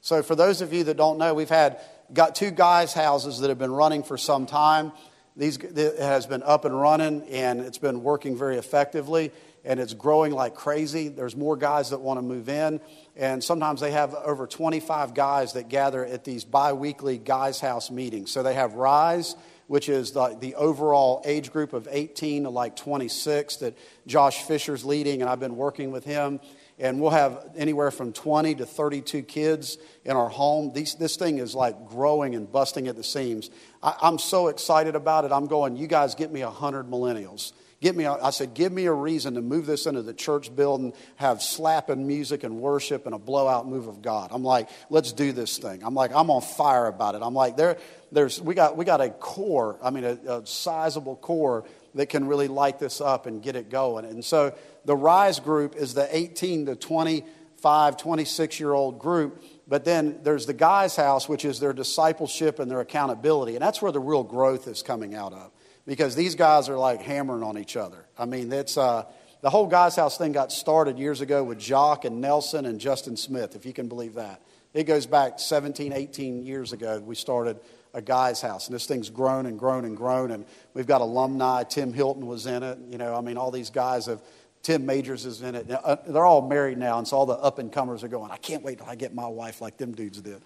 [0.00, 1.78] So for those of you that don't know, we've had
[2.10, 4.92] got two guys' houses that have been running for some time.
[5.36, 9.32] These, it has been up and running, and it's been working very effectively,
[9.64, 11.08] and it's growing like crazy.
[11.08, 12.80] There's more guys that want to move in,
[13.16, 17.90] and sometimes they have over 25 guys that gather at these bi weekly guys' house
[17.90, 18.30] meetings.
[18.30, 19.36] So they have Rise,
[19.70, 24.84] which is the, the overall age group of 18 to like 26 that Josh Fisher's
[24.84, 26.40] leading, and I've been working with him
[26.80, 30.72] and we'll have anywhere from 20 to 32 kids in our home.
[30.72, 33.48] These, this thing is like growing and busting at the seams.
[33.80, 35.30] I, am so excited about it.
[35.30, 37.52] I'm going, you guys get me 100 millennials.
[37.80, 40.92] Get me, I said, give me a reason to move this into the church building,
[41.16, 44.28] have slapping music and worship and a blowout move of God.
[44.32, 45.82] I'm like, let's do this thing.
[45.82, 47.22] I'm like, I'm on fire about it.
[47.22, 47.78] I'm like, there,
[48.12, 51.64] there's, we got, we got a core, I mean, a, a sizable core
[51.94, 54.04] that can really light this up and get it going.
[54.04, 59.42] And so the Rise group is the 18 to 25, 26 year old group.
[59.66, 63.54] But then there's the Guys House, which is their discipleship and their accountability.
[63.54, 65.50] And that's where the real growth is coming out of
[65.90, 68.06] because these guys are like hammering on each other.
[68.16, 68.78] I mean, it's.
[68.78, 69.06] Uh,
[69.42, 73.16] the whole Guys House thing got started years ago with Jock and Nelson and Justin
[73.16, 74.40] Smith, if you can believe that.
[74.72, 77.00] It goes back 17, 18 years ago.
[77.00, 77.58] We started
[77.92, 78.68] a guy's house.
[78.68, 80.30] And this thing's grown and grown and grown.
[80.30, 81.64] And we've got alumni.
[81.64, 82.78] Tim Hilton was in it.
[82.88, 84.22] You know, I mean, all these guys have.
[84.62, 85.70] Tim Majors is in it.
[85.70, 88.36] Uh, they're all married now, and so all the up and comers are going, I
[88.36, 90.42] can't wait till I get my wife like them dudes did.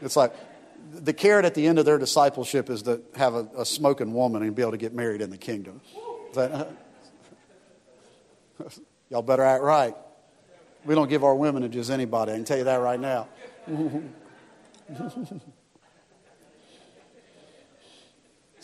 [0.00, 0.32] It's like
[0.92, 4.42] the carrot at the end of their discipleship is to have a, a smoking woman
[4.42, 5.80] and be able to get married in the kingdom.
[6.34, 6.66] That, uh,
[9.10, 9.94] y'all better act right.
[10.84, 12.32] We don't give our women to just anybody.
[12.32, 13.28] I can tell you that right now.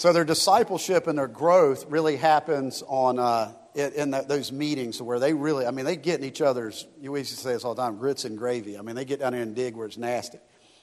[0.02, 5.32] So their discipleship and their growth really happens on uh, in those meetings where they
[5.32, 6.88] really, I mean, they get in each other's.
[7.00, 8.76] You used to say this all the time: grits and gravy.
[8.76, 10.38] I mean, they get down there and dig where it's nasty,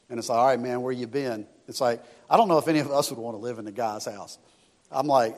[0.09, 1.47] and it's like, all right, man, where you been?
[1.67, 3.71] It's like I don't know if any of us would want to live in the
[3.71, 4.37] guy's house.
[4.91, 5.35] I'm like,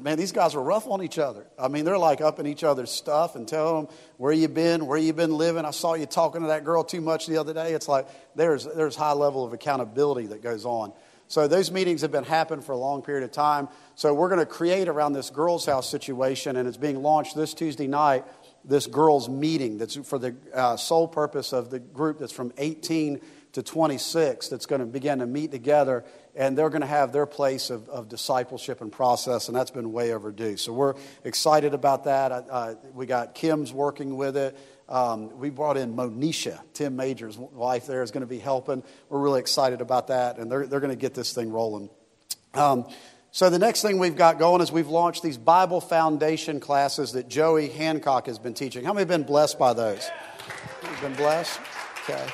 [0.00, 1.46] man, these guys are rough on each other.
[1.58, 4.86] I mean, they're like up in each other's stuff and telling them where you been,
[4.86, 5.64] where you been living.
[5.64, 7.72] I saw you talking to that girl too much the other day.
[7.72, 10.92] It's like there's there's high level of accountability that goes on.
[11.28, 13.68] So those meetings have been happening for a long period of time.
[13.94, 17.54] So we're going to create around this girls' house situation, and it's being launched this
[17.54, 18.24] Tuesday night.
[18.64, 23.20] This girls' meeting that's for the uh, sole purpose of the group that's from 18
[23.52, 27.26] to 26 that's going to begin to meet together and they're going to have their
[27.26, 30.56] place of, of discipleship and process, and that's been way overdue.
[30.56, 32.30] So we're excited about that.
[32.30, 34.56] Uh, we got Kim's working with it.
[34.88, 38.82] Um, we brought in Monisha, Tim Major's wife there, is going to be helping.
[39.08, 41.90] We're really excited about that, and they're, they're going to get this thing rolling.
[42.54, 42.88] Um,
[43.32, 47.28] so, the next thing we've got going is we've launched these Bible foundation classes that
[47.28, 48.84] Joey Hancock has been teaching.
[48.84, 50.10] How many have been blessed by those?
[50.82, 51.60] You've been blessed?
[52.02, 52.26] Okay.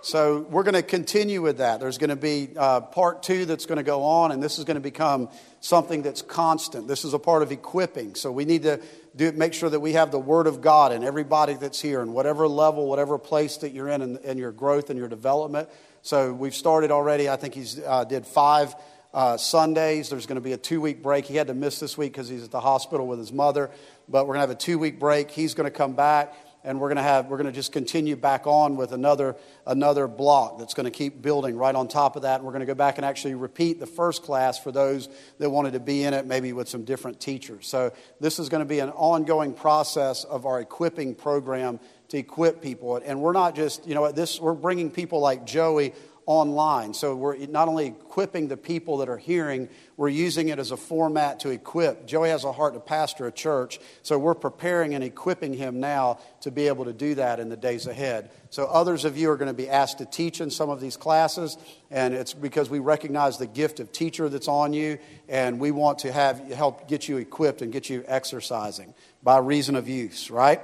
[0.00, 1.80] So, we're going to continue with that.
[1.80, 4.64] There's going to be uh, part two that's going to go on, and this is
[4.64, 5.28] going to become
[5.60, 6.86] something that's constant.
[6.86, 8.14] This is a part of equipping.
[8.14, 8.80] So, we need to
[9.16, 12.12] do, make sure that we have the Word of God in everybody that's here, in
[12.12, 15.68] whatever level, whatever place that you're in, in, in your growth and your development.
[16.02, 17.28] So we've started already.
[17.28, 18.74] I think he's uh, did five
[19.12, 20.10] uh, Sundays.
[20.10, 21.24] There's going to be a two week break.
[21.24, 23.68] He had to miss this week because he's at the hospital with his mother,
[24.08, 25.30] but we're going to have a two week break.
[25.30, 28.16] He's going to come back and we're going to have we're going to just continue
[28.16, 32.22] back on with another another block that's going to keep building right on top of
[32.22, 32.36] that.
[32.36, 35.50] And we're going to go back and actually repeat the first class for those that
[35.50, 37.66] wanted to be in it maybe with some different teachers.
[37.66, 42.62] So this is going to be an ongoing process of our equipping program to equip
[42.62, 42.96] people.
[42.96, 45.94] And we're not just you know this we're bringing people like joey
[46.28, 46.92] online.
[46.92, 49.66] So we're not only equipping the people that are hearing,
[49.96, 52.06] we're using it as a format to equip.
[52.06, 56.18] Joey has a heart to pastor a church, so we're preparing and equipping him now
[56.42, 58.30] to be able to do that in the days ahead.
[58.50, 60.98] So others of you are going to be asked to teach in some of these
[60.98, 61.56] classes,
[61.90, 64.98] and it's because we recognize the gift of teacher that's on you,
[65.30, 69.76] and we want to have help get you equipped and get you exercising by reason
[69.76, 70.60] of use, right?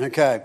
[0.00, 0.42] Okay.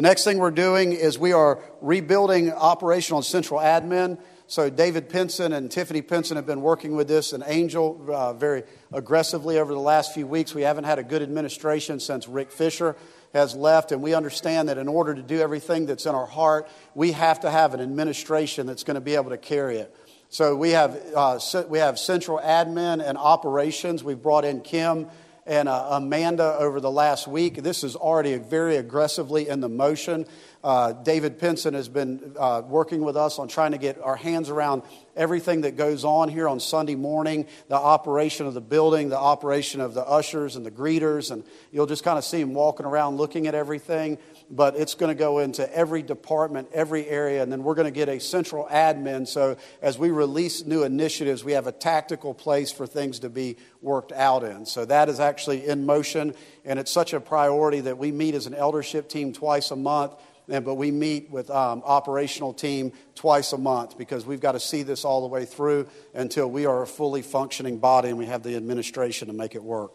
[0.00, 4.18] The next thing we're doing is we are rebuilding operational and central admin.
[4.46, 8.62] So David Pinson and Tiffany Pinson have been working with this and Angel uh, very
[8.94, 10.54] aggressively over the last few weeks.
[10.54, 12.96] We haven't had a good administration since Rick Fisher
[13.34, 16.66] has left, and we understand that in order to do everything that's in our heart,
[16.94, 19.94] we have to have an administration that's going to be able to carry it.
[20.30, 21.38] So we have uh,
[21.68, 24.02] we have central admin and operations.
[24.02, 25.08] We've brought in Kim
[25.50, 27.56] and uh, Amanda over the last week.
[27.56, 30.24] This is already very aggressively in the motion.
[30.62, 34.48] Uh, David Pinson has been uh, working with us on trying to get our hands
[34.48, 34.82] around
[35.16, 39.80] everything that goes on here on Sunday morning the operation of the building, the operation
[39.80, 41.32] of the ushers and the greeters.
[41.32, 41.42] And
[41.72, 44.18] you'll just kind of see him walking around looking at everything.
[44.50, 47.42] But it's going to go into every department, every area.
[47.42, 49.28] And then we're going to get a central admin.
[49.28, 53.56] So as we release new initiatives, we have a tactical place for things to be
[53.80, 54.66] worked out in.
[54.66, 56.34] So that is actually in motion.
[56.64, 60.14] And it's such a priority that we meet as an eldership team twice a month
[60.50, 64.60] and, but we meet with um, operational team twice a month because we've got to
[64.60, 68.26] see this all the way through until we are a fully functioning body and we
[68.26, 69.92] have the administration to make it work.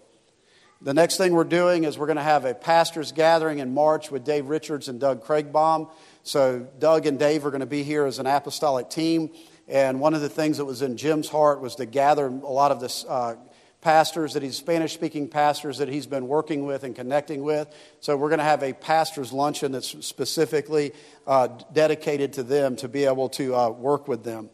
[0.81, 4.11] The next thing we're doing is we're going to have a pastors gathering in March
[4.11, 5.89] with Dave Richards and Doug Craigbaum.
[6.23, 9.29] So Doug and Dave are going to be here as an apostolic team.
[9.69, 12.71] And one of the things that was in Jim's heart was to gather a lot
[12.71, 13.35] of the uh,
[13.79, 17.73] pastors that he's Spanish speaking pastors that he's been working with and connecting with.
[18.01, 20.91] So we're going to have a pastor's luncheon that's specifically
[21.25, 24.49] uh, dedicated to them to be able to uh, work with them.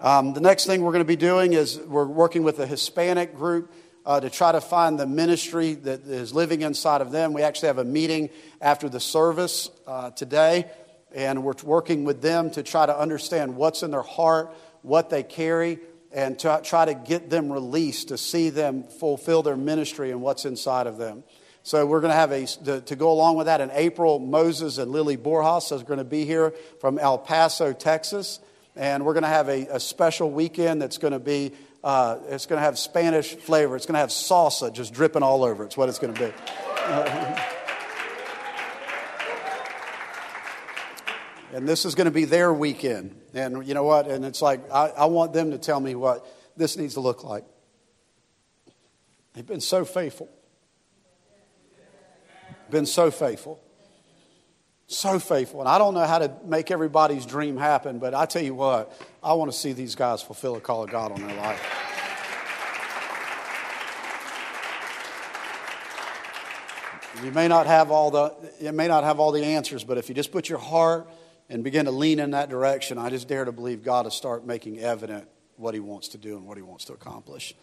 [0.00, 3.34] Um, the next thing we're going to be doing is we're working with a Hispanic
[3.34, 3.72] group.
[4.06, 7.32] Uh, to try to find the ministry that is living inside of them.
[7.32, 8.30] We actually have a meeting
[8.60, 10.70] after the service uh, today,
[11.12, 15.24] and we're working with them to try to understand what's in their heart, what they
[15.24, 15.80] carry,
[16.12, 20.44] and to try to get them released to see them fulfill their ministry and what's
[20.44, 21.24] inside of them.
[21.64, 24.20] So we're going to have a to, to, go along with that in April.
[24.20, 28.38] Moses and Lily Borjas is going to be here from El Paso, Texas,
[28.76, 31.50] and we're going to have a, a special weekend that's going to be.
[31.86, 33.76] Uh, it's going to have Spanish flavor.
[33.76, 35.62] It's going to have salsa just dripping all over.
[35.62, 36.26] It's what it's going to be.
[41.54, 43.14] and this is going to be their weekend.
[43.34, 44.08] And you know what?
[44.08, 46.26] And it's like, I, I want them to tell me what
[46.56, 47.44] this needs to look like.
[49.34, 50.28] They've been so faithful.
[52.68, 53.60] Been so faithful.
[54.88, 55.60] So faithful.
[55.60, 58.96] And I don't know how to make everybody's dream happen, but I tell you what,
[59.22, 61.60] I want to see these guys fulfill a call of God on their life.
[67.24, 70.08] You may not have all the you may not have all the answers, but if
[70.08, 71.08] you just put your heart
[71.48, 74.46] and begin to lean in that direction, I just dare to believe God to start
[74.46, 75.26] making evident
[75.56, 77.54] what He wants to do and what He wants to accomplish.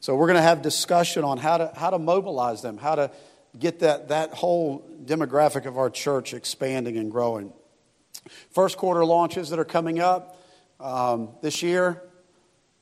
[0.00, 3.10] So we're going to have discussion on how to, how to mobilize them, how to
[3.58, 7.52] get that, that whole demographic of our church expanding and growing.
[8.50, 10.38] First quarter launches that are coming up
[10.80, 12.02] um, this year.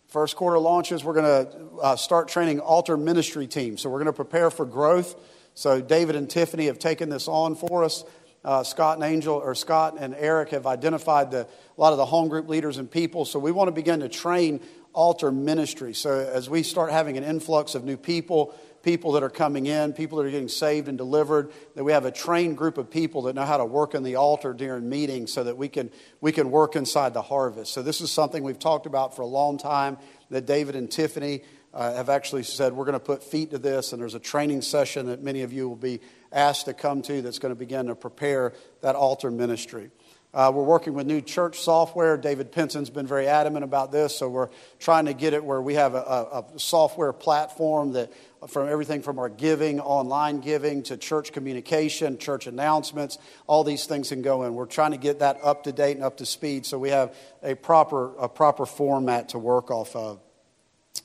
[0.08, 3.80] First quarter launches, we're going to uh, start training altar ministry teams.
[3.80, 5.14] So we're going to prepare for growth.
[5.54, 8.04] So David and Tiffany have taken this on for us
[8.44, 12.06] uh, Scott and Angel, or Scott and Eric have identified the, a lot of the
[12.06, 13.24] home group leaders and people.
[13.24, 14.60] So we want to begin to train
[14.92, 15.94] altar ministry.
[15.94, 19.92] So as we start having an influx of new people, people that are coming in,
[19.92, 23.22] people that are getting saved and delivered, that we have a trained group of people
[23.22, 26.32] that know how to work in the altar during meetings so that we can, we
[26.32, 27.72] can work inside the harvest.
[27.72, 29.98] So this is something we've talked about for a long time
[30.30, 33.92] that David and Tiffany uh, have actually said we're going to put feet to this,
[33.92, 36.00] and there's a training session that many of you will be
[36.32, 39.90] asked to come to that's going to begin to prepare that altar ministry.
[40.32, 42.16] Uh, we're working with new church software.
[42.16, 45.74] David Pinson's been very adamant about this, so we're trying to get it where we
[45.74, 48.12] have a, a, a, software platform that,
[48.48, 54.08] from everything from our giving, online giving, to church communication, church announcements, all these things
[54.08, 54.54] can go in.
[54.54, 57.14] We're trying to get that up to date and up to speed, so we have
[57.42, 60.20] a proper a proper format to work off of.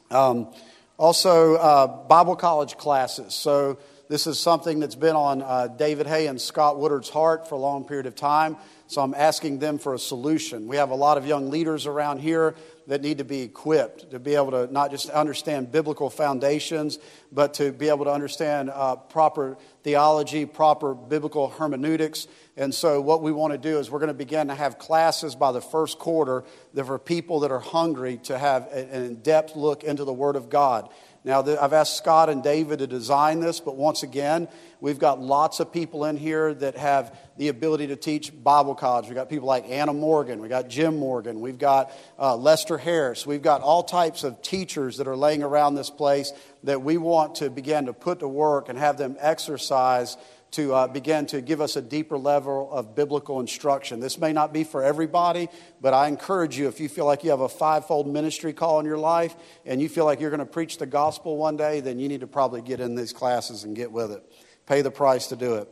[0.09, 0.53] Um,
[0.97, 3.33] also, uh, Bible college classes.
[3.33, 7.55] So this is something that's been on uh, David Hay and Scott Woodard's heart for
[7.55, 8.55] a long period of time.
[8.87, 10.67] So I'm asking them for a solution.
[10.67, 12.55] We have a lot of young leaders around here
[12.87, 16.99] that need to be equipped to be able to not just understand biblical foundations,
[17.31, 22.27] but to be able to understand uh, proper theology, proper biblical hermeneutics.
[22.57, 25.35] And so, what we want to do is we're going to begin to have classes
[25.35, 29.55] by the first quarter that for people that are hungry to have an in depth
[29.55, 30.89] look into the Word of God.
[31.25, 34.47] Now, I've asked Scott and David to design this, but once again,
[34.79, 39.07] we've got lots of people in here that have the ability to teach Bible college.
[39.07, 43.25] We've got people like Anna Morgan, we've got Jim Morgan, we've got uh, Lester Harris,
[43.25, 46.31] we've got all types of teachers that are laying around this place
[46.63, 50.17] that we want to begin to put to work and have them exercise
[50.51, 53.99] to uh, begin to give us a deeper level of biblical instruction.
[53.99, 55.49] This may not be for everybody,
[55.81, 58.85] but I encourage you if you feel like you have a fivefold ministry call in
[58.85, 59.35] your life
[59.65, 62.21] and you feel like you're going to preach the gospel one day, then you need
[62.21, 64.23] to probably get in these classes and get with it.
[64.65, 65.69] Pay the price to do it.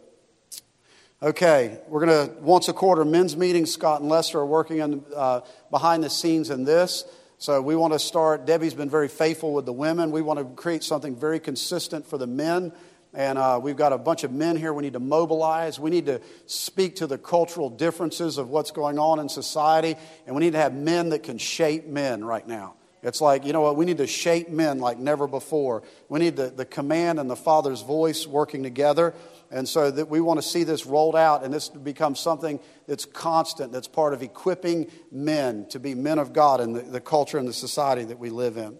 [1.21, 3.65] Okay, we're going to once a quarter men's meeting.
[3.65, 5.39] Scott and Lester are working on uh,
[5.71, 7.05] behind the scenes in this.
[7.37, 8.45] So we want to start.
[8.45, 10.11] Debbie's been very faithful with the women.
[10.11, 12.73] We want to create something very consistent for the men.
[13.13, 15.79] And uh, we've got a bunch of men here we need to mobilize.
[15.79, 19.95] We need to speak to the cultural differences of what's going on in society.
[20.25, 22.75] And we need to have men that can shape men right now.
[23.03, 25.83] It's like, you know what, we need to shape men like never before.
[26.07, 29.13] We need the, the command and the Father's voice working together.
[29.51, 33.03] And so that we want to see this rolled out and this become something that's
[33.03, 37.37] constant, that's part of equipping men to be men of God in the, the culture
[37.37, 38.79] and the society that we live in.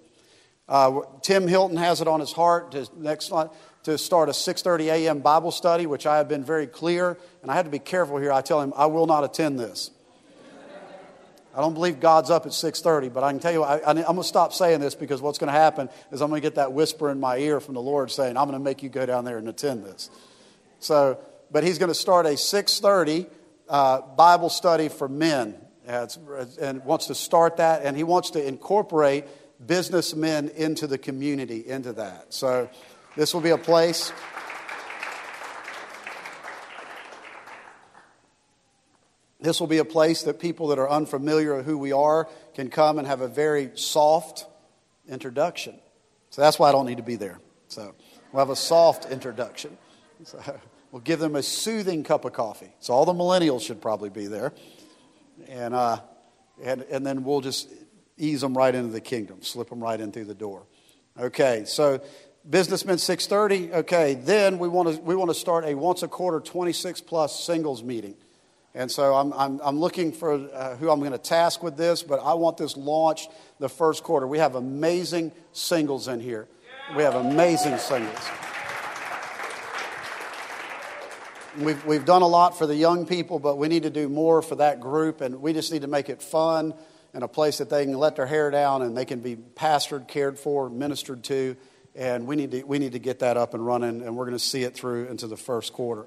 [0.70, 2.72] Uh, Tim Hilton has it on his heart.
[2.72, 3.50] To, next slide
[3.84, 5.20] to start a 6:30 a.m.
[5.20, 8.32] Bible study, which I have been very clear, and I had to be careful here.
[8.32, 9.92] I tell him I will not attend this.
[11.56, 14.18] I don't believe God's up at 6:30, but I can tell you, I, am going
[14.18, 16.74] to stop saying this because what's going to happen is I'm going to get that
[16.74, 19.24] whisper in my ear from the Lord saying, "I'm going to make you go down
[19.24, 20.10] there and attend this."
[20.80, 21.20] So,
[21.52, 23.28] but He's going to start a 6:30
[23.70, 25.56] uh, Bible study for men,
[25.86, 29.26] and wants to start that, and He wants to incorporate
[29.64, 32.34] businessmen into the community into that.
[32.34, 32.70] So.
[33.16, 34.12] This will be a place.
[39.40, 42.70] This will be a place that people that are unfamiliar with who we are can
[42.70, 44.48] come and have a very soft
[45.08, 45.78] introduction.
[46.32, 47.40] So that's why I don't need to be there.
[47.68, 47.94] So
[48.32, 49.78] we'll have a soft introduction.
[50.24, 50.40] So
[50.92, 52.74] we'll give them a soothing cup of coffee.
[52.80, 54.54] So all the millennials should probably be there.
[55.50, 56.00] And, uh,
[56.64, 57.70] and, and then we'll just
[58.18, 60.66] ease them right into the kingdom, slip them right in through the door.
[61.20, 62.02] Okay, so
[62.50, 63.74] Businessmen 630.
[63.74, 67.42] Okay, then we want to we want to start a once a quarter 26 plus
[67.42, 68.16] singles meeting.
[68.76, 72.02] And so I'm, I'm, I'm looking for uh, who I'm going to task with this,
[72.02, 73.30] but I want this launched
[73.60, 74.26] the first quarter.
[74.26, 76.48] We have amazing singles in here.
[76.96, 78.18] We have amazing singles.
[81.60, 84.42] We've, we've done a lot for the young people, but we need to do more
[84.42, 86.74] for that group, and we just need to make it fun
[87.14, 90.08] and a place that they can let their hair down and they can be pastored,
[90.08, 91.56] cared for, ministered to
[91.96, 94.38] and we need to, we need to get that up and running, and we're going
[94.38, 96.06] to see it through into the first quarter.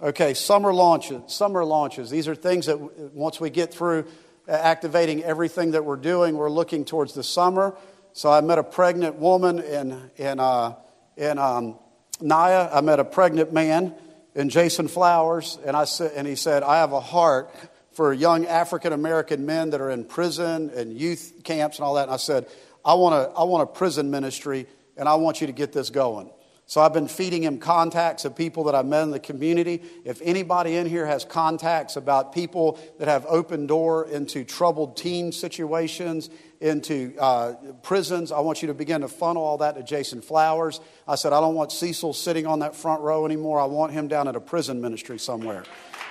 [0.00, 1.22] Okay, summer launches.
[1.32, 2.10] Summer launches.
[2.10, 2.78] These are things that
[3.14, 4.06] once we get through
[4.46, 7.74] activating everything that we're doing, we're looking towards the summer.
[8.12, 10.74] So I met a pregnant woman in, in, uh,
[11.16, 11.78] in um,
[12.20, 12.68] Naya.
[12.72, 13.94] I met a pregnant man
[14.34, 17.50] in Jason Flowers, and, I said, and he said, I have a heart
[17.92, 22.04] for young African American men that are in prison and youth camps and all that.
[22.04, 22.46] And I said,
[22.84, 24.66] I want, a, I want a prison ministry
[24.96, 26.30] and I want you to get this going.
[26.68, 29.84] So I've been feeding him contacts of people that I've met in the community.
[30.04, 35.30] If anybody in here has contacts about people that have open door into troubled teen
[35.30, 36.28] situations,
[36.60, 40.80] into uh, prisons, I want you to begin to funnel all that to Jason Flowers.
[41.06, 43.60] I said, I don't want Cecil sitting on that front row anymore.
[43.60, 45.62] I want him down at a prison ministry somewhere.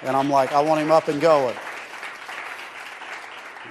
[0.03, 1.55] And I'm like, I want him up and going.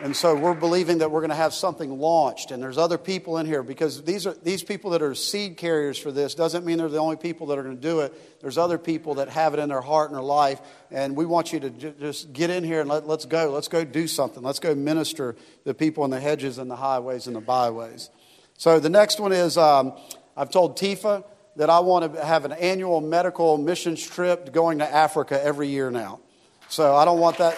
[0.05, 2.51] And so we're believing that we're going to have something launched.
[2.51, 5.97] And there's other people in here because these, are, these people that are seed carriers
[5.97, 8.43] for this doesn't mean they're the only people that are going to do it.
[8.43, 10.61] There's other people that have it in their heart and their life.
[10.91, 13.51] And we want you to j- just get in here and let, let's go.
[13.51, 14.43] Let's go do something.
[14.43, 18.11] Let's go minister the people in the hedges and the highways and the byways.
[18.59, 19.95] So the next one is um,
[20.37, 21.25] I've told Tifa
[21.57, 25.91] that I want to have an annual medical missions trip going to Africa every year
[25.91, 26.21] now.
[26.69, 27.57] So I don't want that.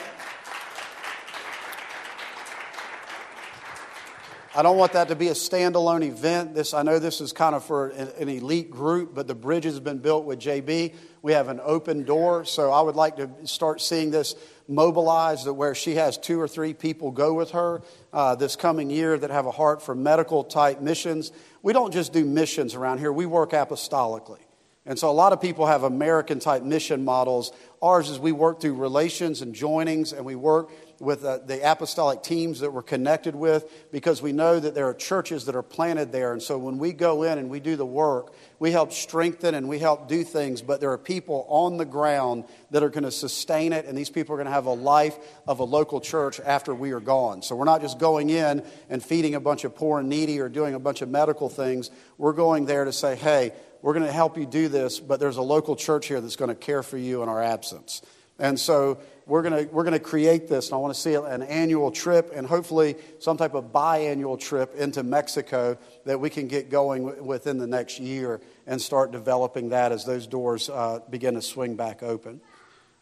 [4.56, 6.54] I don't want that to be a standalone event.
[6.54, 9.80] This, I know this is kind of for an elite group, but the bridge has
[9.80, 10.94] been built with JB.
[11.20, 14.34] We have an open door, so I would like to start seeing this
[14.66, 17.82] mobilized where she has two or three people go with her
[18.14, 21.32] uh, this coming year that have a heart for medical type missions.
[21.60, 24.40] We don't just do missions around here, we work apostolically.
[24.86, 27.52] And so a lot of people have American type mission models.
[27.82, 32.22] Ours is we work through relations and joinings, and we work with uh, the apostolic
[32.22, 36.12] teams that we're connected with because we know that there are churches that are planted
[36.12, 36.32] there.
[36.32, 39.68] And so when we go in and we do the work, we help strengthen and
[39.68, 43.10] we help do things, but there are people on the ground that are going to
[43.10, 46.40] sustain it, and these people are going to have a life of a local church
[46.40, 47.42] after we are gone.
[47.42, 50.48] So we're not just going in and feeding a bunch of poor and needy or
[50.48, 51.90] doing a bunch of medical things.
[52.16, 55.36] We're going there to say, hey, we're going to help you do this, but there's
[55.36, 58.02] a local church here that's going to care for you in our absence.
[58.38, 61.42] And so we're going to, we're to create this, and I want to see an
[61.42, 66.70] annual trip and hopefully some type of biannual trip into Mexico that we can get
[66.70, 71.42] going within the next year and start developing that as those doors uh, begin to
[71.42, 72.40] swing back open.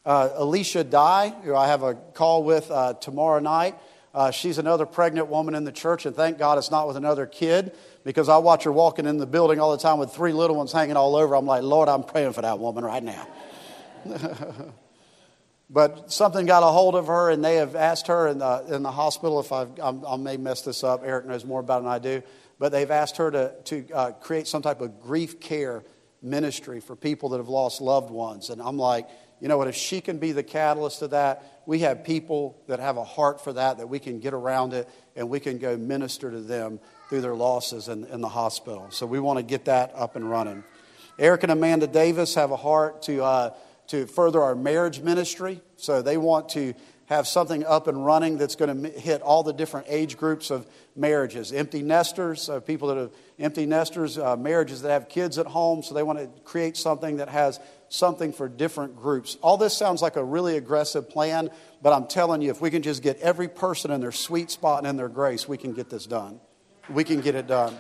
[0.06, 3.74] Uh, Alicia Dye, who I have a call with uh, tomorrow night,
[4.14, 7.26] uh, she's another pregnant woman in the church, and thank God it's not with another
[7.26, 7.72] kid
[8.02, 10.72] because I watch her walking in the building all the time with three little ones
[10.72, 11.34] hanging all over.
[11.34, 13.26] I'm like, Lord, I'm praying for that woman right now.
[15.74, 18.84] but something got a hold of her, and they have asked her in the, in
[18.84, 21.02] the hospital if I'm, i may mess this up.
[21.04, 22.22] Eric knows more about it than I do.
[22.60, 25.82] But they've asked her to, to uh, create some type of grief care
[26.22, 28.50] ministry for people that have lost loved ones.
[28.50, 29.08] And I'm like,
[29.40, 32.78] you know what, if she can be the catalyst of that, we have people that
[32.78, 35.76] have a heart for that, that we can get around it and we can go
[35.76, 38.86] minister to them through their losses in, in the hospital.
[38.92, 40.62] So we want to get that up and running.
[41.18, 43.54] Eric and Amanda Davis have a heart to, uh,
[43.88, 45.60] to further our marriage ministry.
[45.76, 46.74] So they want to
[47.06, 50.66] have something up and running that's going to hit all the different age groups of
[50.96, 55.46] marriages empty nesters, uh, people that have empty nesters, uh, marriages that have kids at
[55.46, 55.82] home.
[55.82, 59.36] So they want to create something that has something for different groups.
[59.42, 61.50] All this sounds like a really aggressive plan,
[61.82, 64.78] but I'm telling you, if we can just get every person in their sweet spot
[64.78, 66.40] and in their grace, we can get this done.
[66.88, 67.78] We can get it done.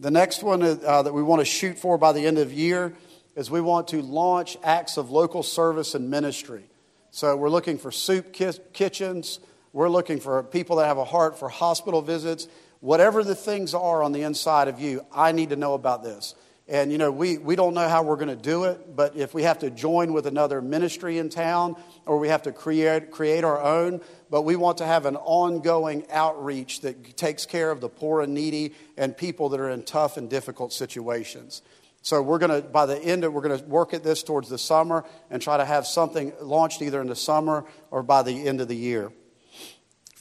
[0.00, 2.56] The next one uh, that we want to shoot for by the end of the
[2.56, 2.94] year
[3.36, 6.64] is we want to launch acts of local service and ministry.
[7.10, 9.40] So we're looking for soup kitchens.
[9.74, 12.48] We're looking for people that have a heart for hospital visits.
[12.80, 16.34] Whatever the things are on the inside of you, I need to know about this.
[16.70, 19.34] And, you know, we, we don't know how we're going to do it, but if
[19.34, 21.74] we have to join with another ministry in town
[22.06, 24.00] or we have to create, create our own,
[24.30, 28.34] but we want to have an ongoing outreach that takes care of the poor and
[28.34, 31.62] needy and people that are in tough and difficult situations.
[32.02, 34.48] So we're going to, by the end of, we're going to work at this towards
[34.48, 38.46] the summer and try to have something launched either in the summer or by the
[38.46, 39.10] end of the year.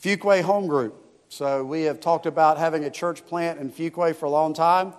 [0.02, 0.96] Fuquay Home Group.
[1.30, 4.94] So we have talked about having a church plant in Fuquay for a long time.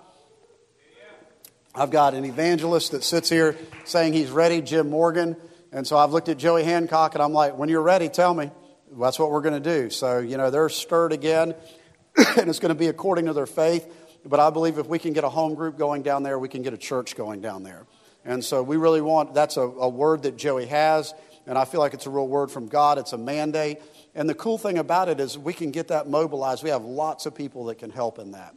[1.73, 3.55] I've got an evangelist that sits here
[3.85, 5.37] saying he's ready, Jim Morgan.
[5.71, 8.51] And so I've looked at Joey Hancock and I'm like, when you're ready, tell me.
[8.91, 9.89] That's what we're going to do.
[9.89, 11.55] So, you know, they're stirred again,
[12.37, 13.87] and it's going to be according to their faith.
[14.25, 16.61] But I believe if we can get a home group going down there, we can
[16.61, 17.85] get a church going down there.
[18.25, 21.13] And so we really want that's a, a word that Joey has,
[21.47, 22.97] and I feel like it's a real word from God.
[22.97, 23.79] It's a mandate.
[24.13, 26.63] And the cool thing about it is we can get that mobilized.
[26.63, 28.55] We have lots of people that can help in that.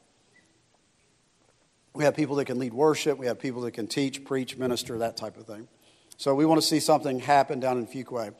[1.96, 3.18] We have people that can lead worship.
[3.18, 5.68] We have people that can teach, preach, minister, that type of thing.
[6.16, 8.34] So we want to see something happen down in Fuquay.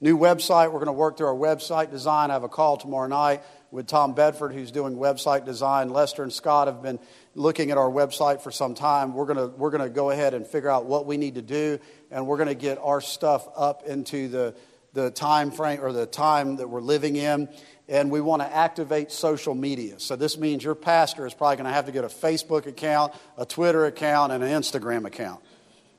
[0.00, 0.66] New website.
[0.66, 2.30] We're going to work through our website design.
[2.30, 3.42] I have a call tomorrow night
[3.72, 5.90] with Tom Bedford, who's doing website design.
[5.90, 7.00] Lester and Scott have been
[7.34, 9.12] looking at our website for some time.
[9.12, 11.42] We're going to, we're going to go ahead and figure out what we need to
[11.42, 11.80] do,
[12.12, 14.54] and we're going to get our stuff up into the,
[14.92, 17.48] the time frame or the time that we're living in
[17.90, 19.98] and we want to activate social media.
[19.98, 23.12] So this means your pastor is probably going to have to get a Facebook account,
[23.36, 25.42] a Twitter account, and an Instagram account.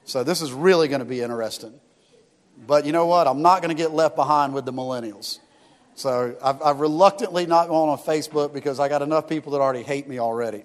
[0.05, 1.73] So this is really going to be interesting.
[2.65, 3.27] But you know what?
[3.27, 5.39] I'm not going to get left behind with the millennials.
[5.95, 9.83] So I've, I've reluctantly not gone on Facebook because I got enough people that already
[9.83, 10.63] hate me already.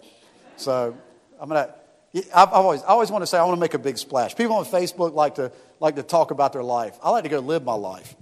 [0.57, 0.97] So
[1.41, 1.75] I'm going to.
[2.35, 4.37] I've always, I always want to say I want to make a big splash.
[4.37, 6.97] People on Facebook like to, like to talk about their life.
[7.03, 8.15] I like to go live my life.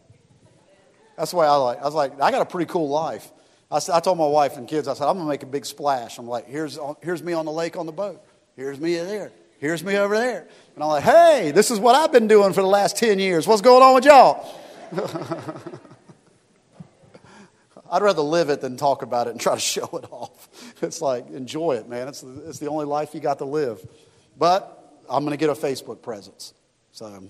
[1.17, 1.81] That's the way I like.
[1.81, 3.31] I was like, I got a pretty cool life.
[3.71, 5.67] I, said, I told my wife and kids, I said, I'm to make a big
[5.67, 6.19] splash.
[6.19, 8.23] I'm like, here's, here's me on the lake on the boat.
[8.57, 9.33] Here's me there.
[9.59, 10.47] Here's me over there.
[10.75, 13.47] And I'm like, hey, this is what I've been doing for the last 10 years.
[13.47, 14.61] What's going on with y'all?
[17.91, 20.49] I'd rather live it than talk about it and try to show it off.
[20.83, 22.09] It's like, enjoy it, man.
[22.09, 23.87] It's it's the only life you got to live.
[24.37, 26.55] But I'm going to get a Facebook presence.
[26.93, 27.29] So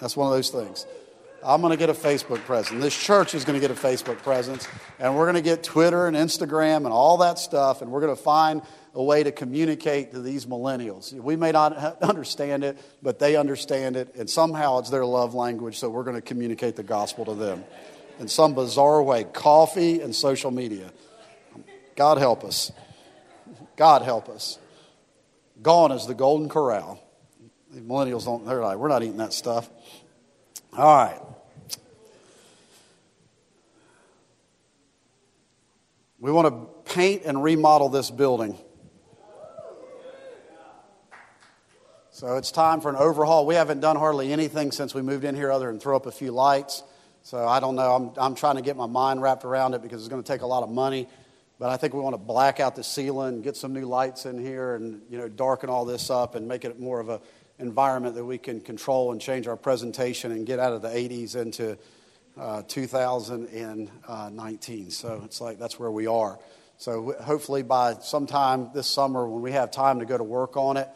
[0.00, 0.86] that's one of those things.
[1.46, 2.82] I'm going to get a Facebook presence.
[2.82, 4.66] This church is going to get a Facebook presence.
[4.98, 7.82] And we're going to get Twitter and Instagram and all that stuff.
[7.82, 8.62] And we're going to find
[8.94, 11.12] a way to communicate to these millennials.
[11.12, 14.16] We may not understand it, but they understand it.
[14.16, 15.78] And somehow it's their love language.
[15.78, 17.62] So we're going to communicate the gospel to them
[18.18, 20.90] in some bizarre way coffee and social media.
[21.94, 22.72] God help us.
[23.76, 24.58] God help us.
[25.62, 27.00] Gone is the golden corral.
[27.70, 29.70] The millennials don't, they're like, we're not eating that stuff.
[30.72, 31.20] All right.
[36.18, 38.58] We want to paint and remodel this building.
[42.10, 43.44] So it's time for an overhaul.
[43.44, 46.10] We haven't done hardly anything since we moved in here other than throw up a
[46.10, 46.82] few lights.
[47.22, 47.94] So I don't know.
[47.94, 50.40] I'm, I'm trying to get my mind wrapped around it because it's going to take
[50.40, 51.08] a lot of money.
[51.58, 54.38] But I think we want to black out the ceiling, get some new lights in
[54.38, 57.20] here, and you know, darken all this up and make it more of an
[57.58, 61.36] environment that we can control and change our presentation and get out of the 80s
[61.36, 61.76] into
[62.38, 64.90] uh, 2019.
[64.90, 66.38] So it's like that's where we are.
[66.78, 70.76] So hopefully by sometime this summer, when we have time to go to work on
[70.76, 70.88] it,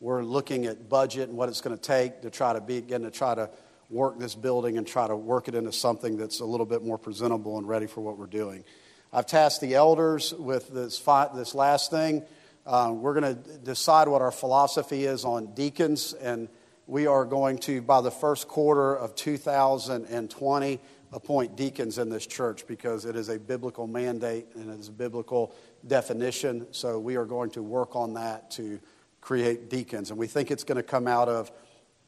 [0.00, 3.10] we're looking at budget and what it's going to take to try to begin to
[3.10, 3.50] try to
[3.90, 6.98] work this building and try to work it into something that's a little bit more
[6.98, 8.64] presentable and ready for what we're doing.
[9.12, 12.24] I've tasked the elders with this, fi- this last thing.
[12.66, 16.48] Uh, we're going to decide what our philosophy is on deacons, and
[16.88, 20.80] we are going to, by the first quarter of 2020,
[21.12, 24.92] appoint deacons in this church because it is a biblical mandate and it is a
[24.92, 25.54] biblical
[25.86, 26.66] definition.
[26.70, 28.80] So we are going to work on that to
[29.20, 30.10] create deacons.
[30.10, 31.52] And we think it's going to come out of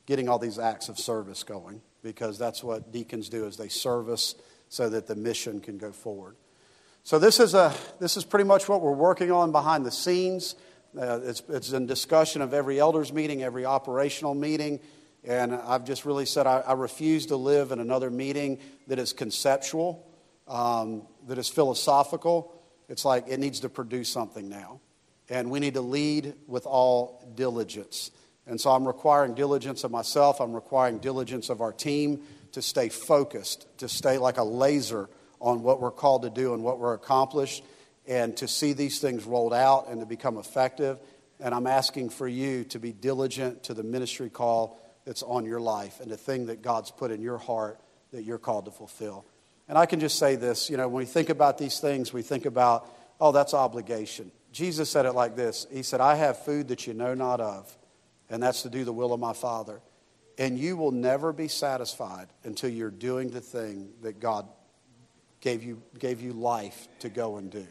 [0.06, 4.34] getting all these acts of service going because that's what deacons do is they service
[4.70, 6.36] so that the mission can go forward.
[7.02, 10.54] So this is, a, this is pretty much what we're working on behind the scenes.
[10.98, 14.80] Uh, it's, it's in discussion of every elders meeting, every operational meeting.
[15.24, 19.12] And I've just really said I, I refuse to live in another meeting that is
[19.12, 20.06] conceptual,
[20.48, 22.54] um, that is philosophical.
[22.88, 24.80] It's like it needs to produce something now
[25.30, 28.10] and we need to lead with all diligence.
[28.46, 32.22] And so I'm requiring diligence of myself, I'm requiring diligence of our team
[32.52, 35.08] to stay focused, to stay like a laser
[35.40, 37.62] on what we're called to do and what we're accomplished,
[38.06, 40.98] and to see these things rolled out and to become effective.
[41.38, 45.60] And I'm asking for you to be diligent to the ministry call that's on your
[45.60, 47.80] life and the thing that God's put in your heart
[48.12, 49.24] that you're called to fulfill.
[49.68, 52.22] And I can just say this you know, when we think about these things, we
[52.22, 52.88] think about,
[53.20, 54.32] oh, that's obligation.
[54.52, 57.76] Jesus said it like this He said, I have food that you know not of,
[58.28, 59.80] and that's to do the will of my Father.
[60.38, 64.48] And you will never be satisfied until you're doing the thing that God
[65.40, 67.66] gave you, gave you life to go and do.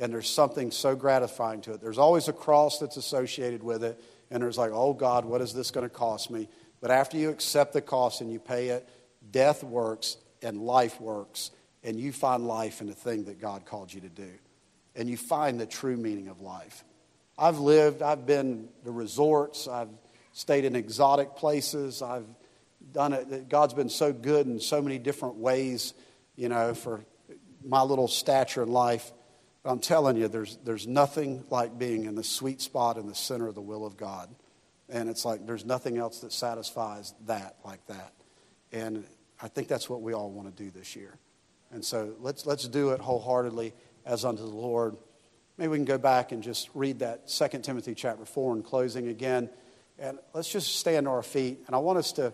[0.00, 1.80] And there's something so gratifying to it.
[1.80, 5.54] There's always a cross that's associated with it, and there's like, oh God, what is
[5.54, 6.48] this going to cost me?
[6.80, 8.88] But after you accept the cost and you pay it,
[9.30, 11.52] death works and life works,
[11.84, 14.30] and you find life in the thing that God called you to do
[14.94, 16.84] and you find the true meaning of life.
[17.38, 19.88] I've lived, I've been to resorts, I've
[20.32, 22.26] stayed in exotic places, I've
[22.92, 23.48] done it.
[23.48, 25.94] God's been so good in so many different ways,
[26.36, 27.04] you know, for
[27.64, 29.10] my little stature in life.
[29.64, 33.46] I'm telling you, there's, there's nothing like being in the sweet spot in the center
[33.46, 34.34] of the will of God.
[34.88, 38.12] And it's like there's nothing else that satisfies that like that.
[38.72, 39.04] And
[39.40, 41.18] I think that's what we all want to do this year.
[41.72, 44.96] And so let's, let's do it wholeheartedly as unto the Lord.
[45.58, 49.08] Maybe we can go back and just read that 2 Timothy chapter 4 in closing
[49.08, 49.50] again.
[49.98, 51.60] And let's just stand to our feet.
[51.66, 52.32] And I want us to,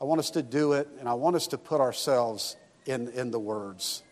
[0.00, 3.30] I want us to do it, and I want us to put ourselves in, in
[3.30, 4.02] the words.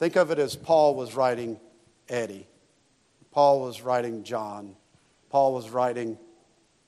[0.00, 1.60] Think of it as Paul was writing
[2.08, 2.48] Eddie.
[3.32, 4.74] Paul was writing John.
[5.28, 6.18] Paul was writing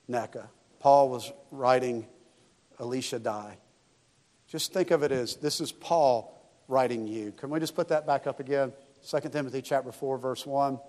[0.09, 0.49] NECA.
[0.81, 2.07] Paul was writing
[2.79, 3.59] Alicia Dye.
[4.49, 7.33] Just think of it as this is Paul writing you.
[7.33, 8.73] Can we just put that back up again?
[9.07, 10.81] 2 Timothy chapter 4 verse 1.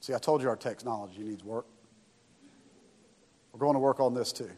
[0.00, 1.64] See, I told you our technology needs work.
[3.52, 4.50] We're going to work on this too.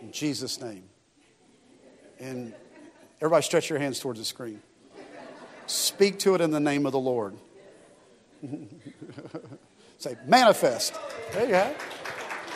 [0.00, 0.88] In Jesus' name.
[2.22, 2.54] And
[3.20, 4.62] everybody stretch your hands towards the screen.
[5.66, 7.34] Speak to it in the name of the Lord.
[9.98, 10.94] Say, manifest.
[11.32, 11.76] There you it.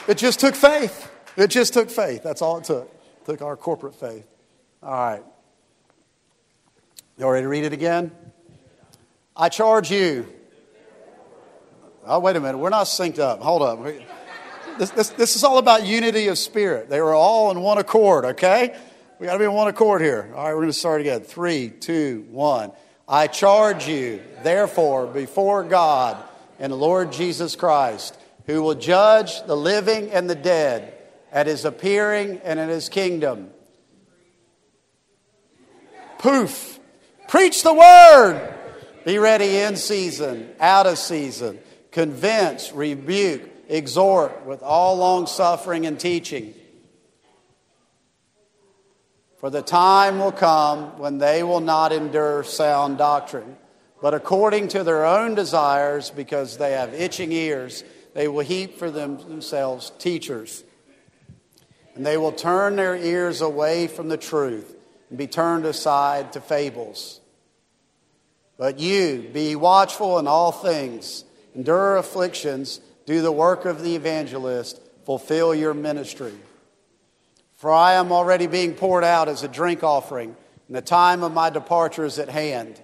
[0.07, 1.11] It just took faith.
[1.37, 2.23] It just took faith.
[2.23, 2.85] That's all it took.
[2.85, 4.27] It took our corporate faith.
[4.85, 5.25] All right.
[7.19, 8.13] You ready to read it again?
[9.37, 10.33] I charge you.
[12.05, 12.59] Oh, wait a minute.
[12.59, 13.41] We're not synced up.
[13.41, 13.85] Hold up.
[14.79, 16.89] This, this, this is all about unity of spirit.
[16.89, 18.77] They were all in one accord, okay?
[19.19, 20.31] We got to be in one accord here.
[20.35, 21.21] All right, we're going to start again.
[21.21, 22.73] Three, two, one.
[23.09, 26.17] I charge you, therefore, before God
[26.59, 30.93] and the Lord Jesus Christ, who will judge the living and the dead
[31.33, 33.51] at his appearing and in his kingdom
[36.19, 36.79] Poof.
[37.29, 38.55] Preach the word.
[39.05, 41.59] Be ready in season, out of season.
[41.93, 46.55] Convince, rebuke, exhort with all long suffering and teaching.
[49.39, 53.57] For the time will come when they will not endure sound doctrine,
[54.01, 57.85] but according to their own desires, because they have itching ears,
[58.15, 60.65] they will heap for them themselves teachers.
[61.95, 64.75] And they will turn their ears away from the truth
[65.11, 67.21] and be turned aside to fables.
[68.59, 71.25] But you, be watchful in all things,
[71.55, 76.33] endure afflictions, do the work of the evangelist, fulfill your ministry.
[77.57, 80.37] For I am already being poured out as a drink offering,
[80.69, 82.81] and the time of my departure is at hand.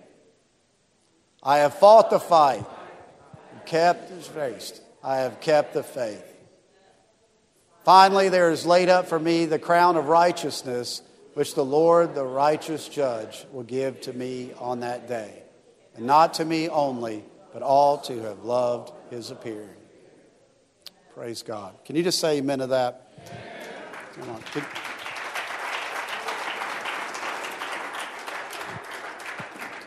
[1.43, 2.65] I have fought the fight,
[3.67, 4.81] kept his faith.
[5.03, 6.25] I have kept the faith.
[7.85, 11.03] Finally, there is laid up for me the crown of righteousness,
[11.35, 15.43] which the Lord, the righteous judge, will give to me on that day.
[15.97, 19.69] And not to me only, but all to have loved his appearing.
[21.15, 21.75] Praise God.
[21.85, 23.12] Can you just say amen to that?
[24.15, 24.43] Come on.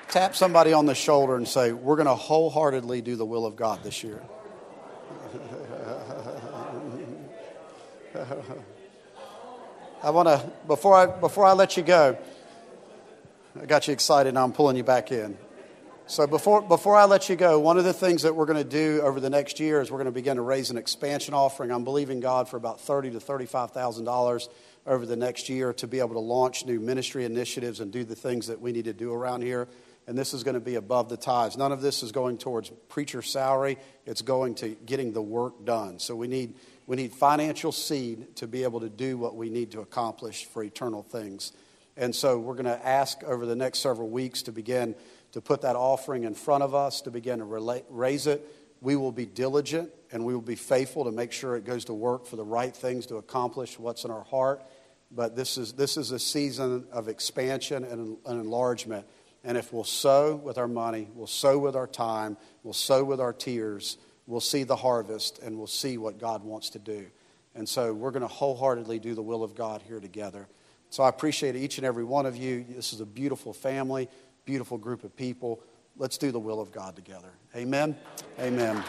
[0.09, 3.55] Tap somebody on the shoulder and say, We're going to wholeheartedly do the will of
[3.55, 4.23] God this year.
[10.01, 12.17] I want to, before I, before I let you go,
[13.61, 15.37] I got you excited, now I'm pulling you back in.
[16.07, 18.69] So before, before I let you go, one of the things that we're going to
[18.69, 21.71] do over the next year is we're going to begin to raise an expansion offering.
[21.71, 24.47] I'm believing God for about thirty to thirty-five thousand dollars
[24.85, 28.15] over the next year to be able to launch new ministry initiatives and do the
[28.15, 29.67] things that we need to do around here.
[30.05, 31.57] And this is going to be above the tithes.
[31.57, 33.79] None of this is going towards preacher salary.
[34.05, 35.97] It's going to getting the work done.
[35.97, 36.53] So we need
[36.85, 40.63] we need financial seed to be able to do what we need to accomplish for
[40.63, 41.51] eternal things.
[41.97, 44.93] And so we're going to ask over the next several weeks to begin
[45.35, 48.49] to put that offering in front of us, to begin to relate, raise it.
[48.79, 51.93] We will be diligent and we will be faithful to make sure it goes to
[51.93, 54.63] work for the right things to accomplish what's in our heart.
[55.11, 59.05] But this is, this is a season of expansion and, and enlargement.
[59.43, 63.19] And if we'll sow with our money, we'll sow with our time, we'll sow with
[63.19, 67.07] our tears, we'll see the harvest and we'll see what God wants to do.
[67.55, 70.47] And so we're going to wholeheartedly do the will of God here together.
[70.91, 72.63] So I appreciate each and every one of you.
[72.69, 74.07] This is a beautiful family
[74.45, 75.59] beautiful group of people.
[75.97, 77.31] Let's do the will of God together.
[77.55, 77.97] Amen.
[78.39, 78.83] Amen.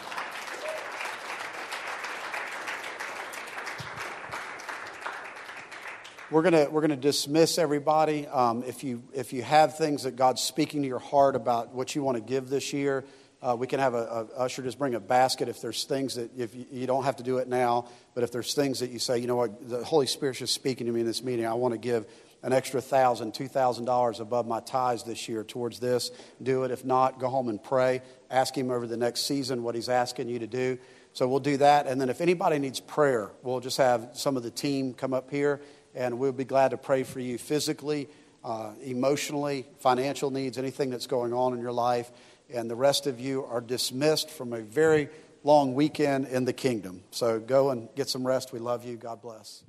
[6.30, 8.26] We're gonna we're gonna dismiss everybody.
[8.26, 11.94] Um, if, you, if you have things that God's speaking to your heart about what
[11.94, 13.04] you want to give this year,
[13.40, 16.54] uh, we can have a, usher just bring a basket if there's things that if
[16.54, 19.18] you, you, don't have to do it now, but if there's things that you say,
[19.18, 21.72] you know what, the Holy Spirit's just speaking to me in this meeting, I want
[21.72, 22.07] to give
[22.47, 26.12] an extra thousand, two thousand dollars above my tithes this year towards this.
[26.40, 26.70] Do it.
[26.70, 28.03] If not, go home and pray.
[28.30, 30.78] Ask Him over the next season what He's asking you to do.
[31.12, 31.88] So we'll do that.
[31.88, 35.28] And then if anybody needs prayer, we'll just have some of the team come up
[35.28, 35.61] here
[35.92, 38.09] and we'll be glad to pray for you physically,
[38.44, 42.12] uh, emotionally, financial needs, anything that's going on in your life.
[42.55, 45.09] And the rest of you are dismissed from a very
[45.42, 47.03] long weekend in the kingdom.
[47.11, 48.53] So go and get some rest.
[48.53, 48.97] We love you.
[48.97, 49.64] God bless.